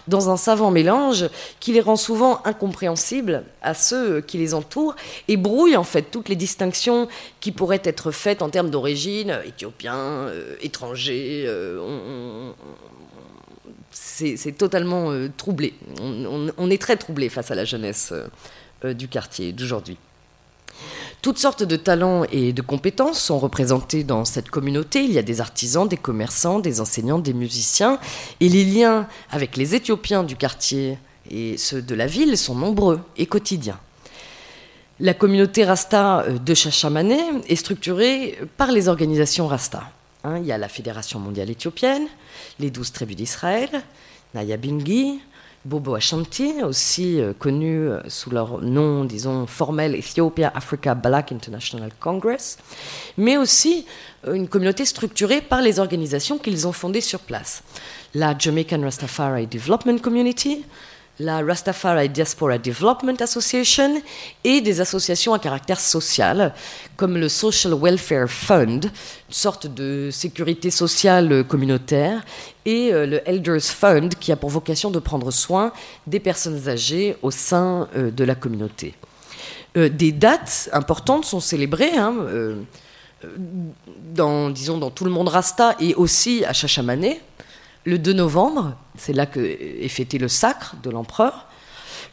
[0.07, 1.29] dans un savant mélange
[1.59, 4.95] qui les rend souvent incompréhensibles à ceux qui les entourent
[5.27, 7.07] et brouille en fait toutes les distinctions
[7.39, 11.45] qui pourraient être faites en termes d'origine, éthiopien, euh, étranger.
[11.47, 12.51] Euh,
[13.91, 15.73] c'est totalement troublé.
[15.99, 18.13] On, est très troublé face à la jeunesse
[18.83, 19.97] du quartier d'aujourd'hui.
[21.21, 25.03] Toutes sortes de talents et de compétences sont représentés dans cette communauté.
[25.03, 27.99] Il y a des artisans, des commerçants, des enseignants, des musiciens.
[28.39, 30.97] Et les liens avec les Éthiopiens du quartier
[31.29, 33.79] et ceux de la ville sont nombreux et quotidiens.
[34.99, 39.91] La communauté Rasta euh, de Chachamané est structurée par les organisations Rasta.
[40.23, 42.07] Hein, il y a la Fédération mondiale éthiopienne,
[42.59, 43.69] les douze tribus d'Israël,
[44.33, 45.19] Naya Bingi,
[45.65, 51.91] Bobo Ashanti, aussi euh, connu euh, sous leur nom, disons, formel Ethiopia Africa Black International
[51.99, 52.57] Congress,
[53.17, 53.85] mais aussi
[54.27, 57.63] euh, une communauté structurée par les organisations qu'ils ont fondées sur place.
[58.13, 60.63] La Jamaican Rastafari Development Community,
[61.19, 64.01] la Rastafari Diaspora Development Association
[64.43, 66.53] et des associations à caractère social
[66.95, 68.89] comme le Social Welfare Fund, une
[69.29, 72.23] sorte de sécurité sociale communautaire,
[72.65, 75.71] et euh, le Elders Fund qui a pour vocation de prendre soin
[76.05, 78.93] des personnes âgées au sein euh, de la communauté.
[79.75, 81.97] Euh, des dates importantes sont célébrées.
[81.97, 82.15] Hein,
[84.13, 87.19] dans, disons, dans tout le monde rasta et aussi à Chachamané,
[87.87, 91.47] le 2 novembre, c'est là que est fêté le sacre de l'empereur.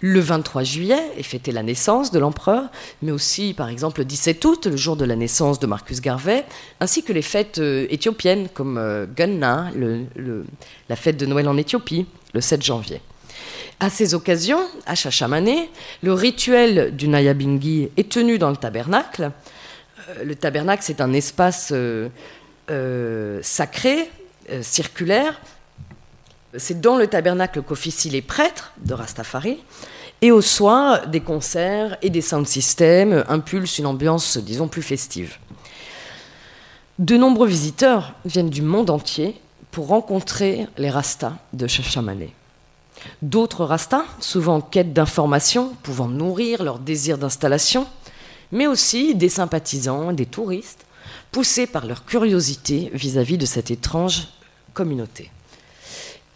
[0.01, 2.69] Le 23 juillet est fêté la naissance de l'empereur,
[3.03, 6.45] mais aussi par exemple le 17 août, le jour de la naissance de Marcus Garvey,
[6.79, 9.73] ainsi que les fêtes euh, éthiopiennes comme euh, Gunna,
[10.89, 13.01] la fête de Noël en Éthiopie, le 7 janvier.
[13.81, 15.71] À ces occasions, à Chachamané,
[16.05, 19.33] le rituel du Nayabingi est tenu dans le tabernacle.
[20.09, 21.73] Euh, le tabernacle, c'est un espace
[23.43, 24.09] sacré,
[24.61, 25.41] circulaire,
[26.57, 29.59] c'est dans le tabernacle qu'officient les prêtres de Rastafari.
[30.23, 35.37] Et au soir, des concerts et des sound systems impulsent une ambiance, disons, plus festive.
[36.99, 39.41] De nombreux visiteurs viennent du monde entier
[39.71, 42.33] pour rencontrer les Rastas de Chachamané.
[43.21, 47.87] D'autres Rastas, souvent en quête d'informations pouvant nourrir leur désir d'installation,
[48.53, 50.87] mais aussi des sympathisants, des touristes,
[51.33, 54.29] poussés par leur curiosité vis à -vis de cette étrange
[54.73, 55.34] communauté.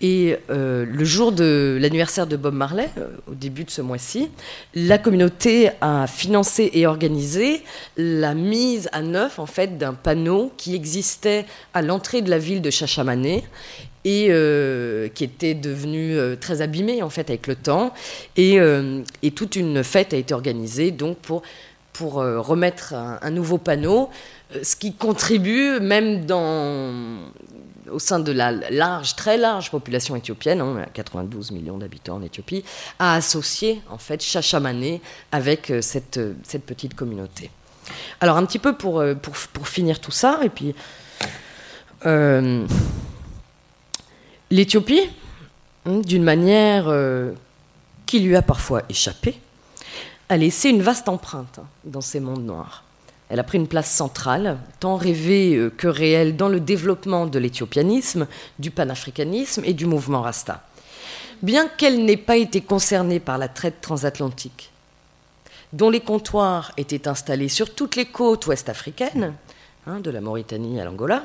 [0.01, 4.31] Et euh, le jour de l'anniversaire de Bob Marley, euh, au début de ce mois-ci,
[4.75, 7.63] la communauté a financé et organisé
[7.97, 12.63] la mise à neuf en fait d'un panneau qui existait à l'entrée de la ville
[12.63, 13.45] de Chachamané
[14.05, 17.93] et euh, qui était devenu très abîmé en fait avec le temps.
[18.37, 18.61] Et,
[19.35, 21.43] toute une fête a été organisée donc pour
[21.93, 24.09] pour remettre un nouveau panneau,
[24.63, 27.19] ce qui contribue même dans
[27.91, 32.65] au sein de la large, très large population éthiopienne, hein, 92 millions d'habitants en Éthiopie,
[32.99, 35.01] à associer en fait Chachamané
[35.33, 37.51] avec euh, cette, euh, cette petite communauté.
[38.21, 40.75] Alors un petit peu pour, euh, pour, pour finir tout ça, et puis
[44.51, 45.11] l'Éthiopie,
[45.87, 46.93] hein, d'une manière
[48.07, 49.41] qui lui a parfois échappé,
[50.29, 52.85] a laissé une vaste empreinte hein, dans ces mondes noirs.
[53.29, 57.39] Elle a pris une place centrale, tant rêvée euh, que réelle, dans le développement de
[57.39, 58.27] l'éthiopianisme,
[58.59, 60.67] du panafricanisme et du mouvement Rasta.
[61.43, 64.71] Bien qu'elle n'ait pas été concernée par la traite transatlantique,
[65.73, 69.35] dont les comptoirs étaient installés sur toutes les côtes ouest africaines,
[69.87, 71.23] hein, de la Mauritanie à l'Angola,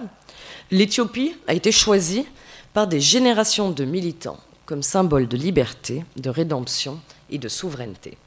[0.71, 2.25] l'Éthiopie a été choisie
[2.73, 6.99] par des générations de militants comme symbole de liberté, de rédemption
[7.29, 8.17] et de souveraineté.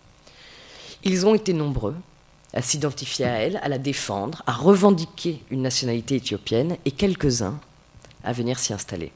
[1.04, 1.94] Ils ont été nombreux,
[2.54, 7.58] à s'identifier à elle, à la défendre, à revendiquer une nationalité éthiopienne et quelques-uns
[8.24, 9.12] à venir s'y installer.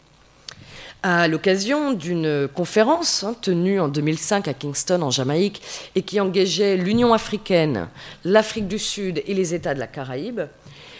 [1.02, 5.62] À l'occasion d'une conférence hein, tenue en 2005 à Kingston, en Jamaïque,
[5.94, 7.88] et qui engageait l'Union africaine,
[8.24, 10.42] l'Afrique du Sud et les États de la Caraïbe,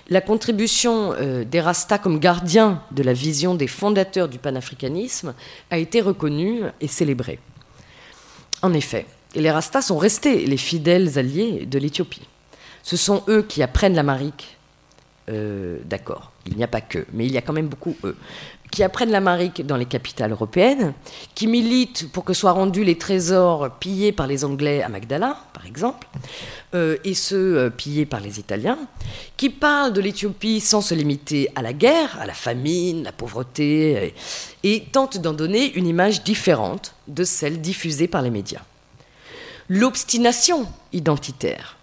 [0.09, 1.63] la contribution euh, des
[2.03, 5.35] comme gardiens de la vision des fondateurs du panafricanisme
[5.71, 7.39] a été reconnue et célébrée.
[8.63, 12.27] En effet, et les Rastas sont restés les fidèles alliés de l'Éthiopie.
[12.83, 14.57] Ce sont eux qui apprennent l'amérique.
[15.29, 18.17] Euh, d'accord, il n'y a pas que, mais il y a quand même beaucoup eux
[18.71, 20.95] qui apprennent l'amérique dans les capitales européennes,
[21.35, 25.67] qui militent pour que soient rendus les trésors pillés par les Anglais à Magdala, par
[25.67, 26.07] exemple,
[26.75, 28.79] euh, et ceux euh, pillés par les Italiens,
[29.37, 34.15] qui parlent de l'Éthiopie sans se limiter à la guerre, à la famine, la pauvreté,
[34.63, 38.63] et tentent d'en donner une image différente de celle diffusée par les médias
[39.71, 41.77] l'obstination identitaire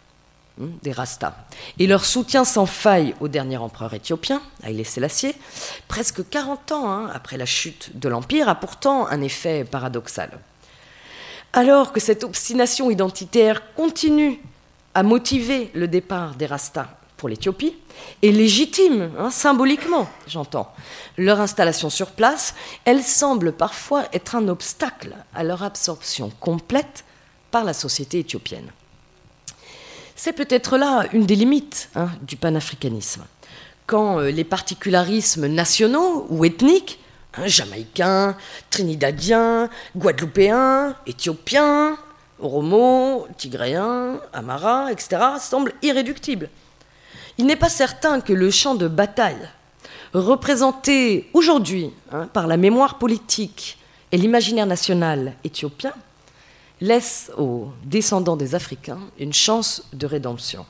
[0.62, 1.34] hein, des Rastas
[1.80, 5.34] et leur soutien sans faille au dernier empereur éthiopien, Haïlé Sélassié,
[5.88, 10.38] presque 40 ans hein, après la chute de l'Empire, a pourtant un effet paradoxal.
[11.54, 14.42] Alors que cette obstination identitaire continue
[14.94, 17.74] à motiver le départ des Rastas pour l'Éthiopie,
[18.22, 20.72] et légitime, hein, symboliquement, j'entends,
[21.18, 22.54] leur installation sur place,
[22.86, 27.06] elle semble parfois être un obstacle à leur absorption complète
[27.52, 28.72] par la société éthiopienne.
[30.16, 33.24] C'est peut-être là une des limites hein, du panafricanisme.
[33.86, 37.00] Quand euh, les particularismes nationaux ou ethniques,
[37.36, 38.36] hein, jamaïcains,
[38.70, 41.98] trinidadiens, guadeloupéens, éthiopiens,
[42.40, 46.50] oromo, tigréens, amara, etc., semblent irréductibles.
[47.38, 49.50] Il n'est pas certain que le champ de bataille
[50.14, 53.78] représenté aujourd'hui hein, par la mémoire politique
[54.12, 55.94] et l'imaginaire national éthiopien
[56.82, 60.66] laisse aux descendants des Africains une chance de rédemption.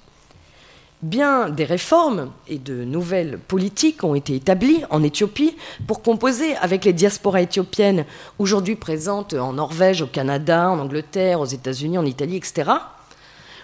[1.04, 5.56] Bien des réformes et de nouvelles politiques ont été établies en Éthiopie
[5.86, 8.06] pour composer avec les diasporas éthiopiennes
[8.40, 12.72] aujourd'hui présentes en Norvège, au Canada, en Angleterre, aux États-Unis, en Italie, etc.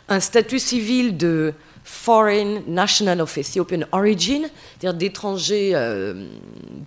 [0.10, 6.28] Un statut civil de Foreign National of Ethiopian Origin, c'est-à-dire d'étrangers euh,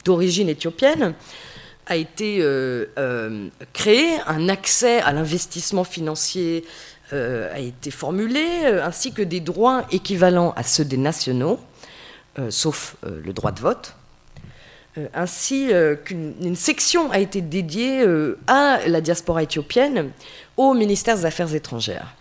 [0.05, 1.15] d'origine éthiopienne,
[1.87, 6.65] a été euh, euh, créé, un accès à l'investissement financier
[7.13, 8.45] euh, a été formulé,
[8.83, 11.61] ainsi que des droits équivalents à ceux des nationaux,
[12.51, 13.95] sauf le droit de vote.
[15.15, 15.71] Ainsi
[16.05, 18.05] qu'une section a été dédiée
[18.47, 20.11] à la diaspora éthiopienne
[20.57, 22.15] au ministère des Affaires étrangères.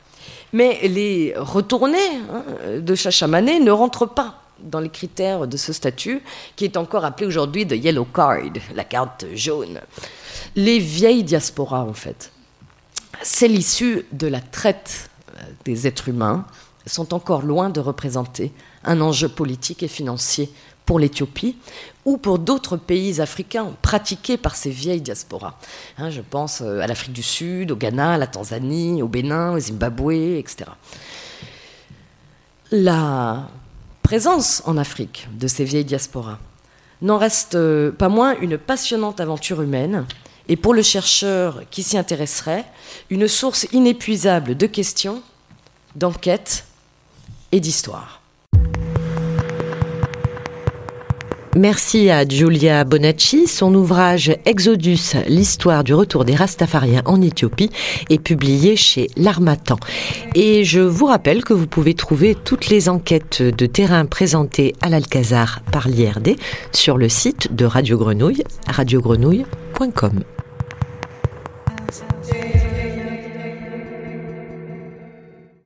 [0.53, 1.97] Mais les retournés
[2.32, 2.43] hein,
[2.80, 6.22] de Chachamane ne rentrent pas dans les critères de ce statut,
[6.56, 8.39] qui est encore appelé aujourd'hui de yellow card,
[8.74, 9.80] la carte jaune.
[10.56, 12.32] Les vieilles diasporas, en fait,
[13.22, 16.45] c'est l'issue de la traite euh, des êtres humains,
[16.88, 18.51] sont encore loin de représenter
[18.84, 20.51] un enjeu politique et financier
[20.86, 21.58] pour l'Éthiopie
[22.06, 25.58] ou pour d'autres pays africains pratiqués par ces vieilles diasporas.
[25.97, 29.53] Hein, je pense euh, à l'Afrique du Sud, au Ghana, à la Tanzanie, au Bénin,
[29.53, 30.66] au Zimbabwe, etc.
[32.72, 33.49] La
[34.06, 36.38] présence en Afrique de ces vieilles diasporas
[37.01, 40.06] n'en reste euh, pas moins une passionnante aventure humaine
[40.47, 42.66] et pour le chercheur qui s'y intéresserait,
[43.10, 45.24] une source inépuisable de questions,
[45.95, 46.66] d'enquêtes
[47.51, 48.22] et d'histoires.
[51.56, 53.47] Merci à Giulia Bonacci.
[53.47, 57.72] Son ouvrage Exodus, l'histoire du retour des Rastafariens en Éthiopie
[58.10, 59.78] est publié chez L'Armatan.
[60.36, 64.89] Et je vous rappelle que vous pouvez trouver toutes les enquêtes de terrain présentées à
[64.89, 66.36] l'Alcazar par l'IRD
[66.74, 70.24] sur le site de Radio Grenouille, radiogrenouille.com.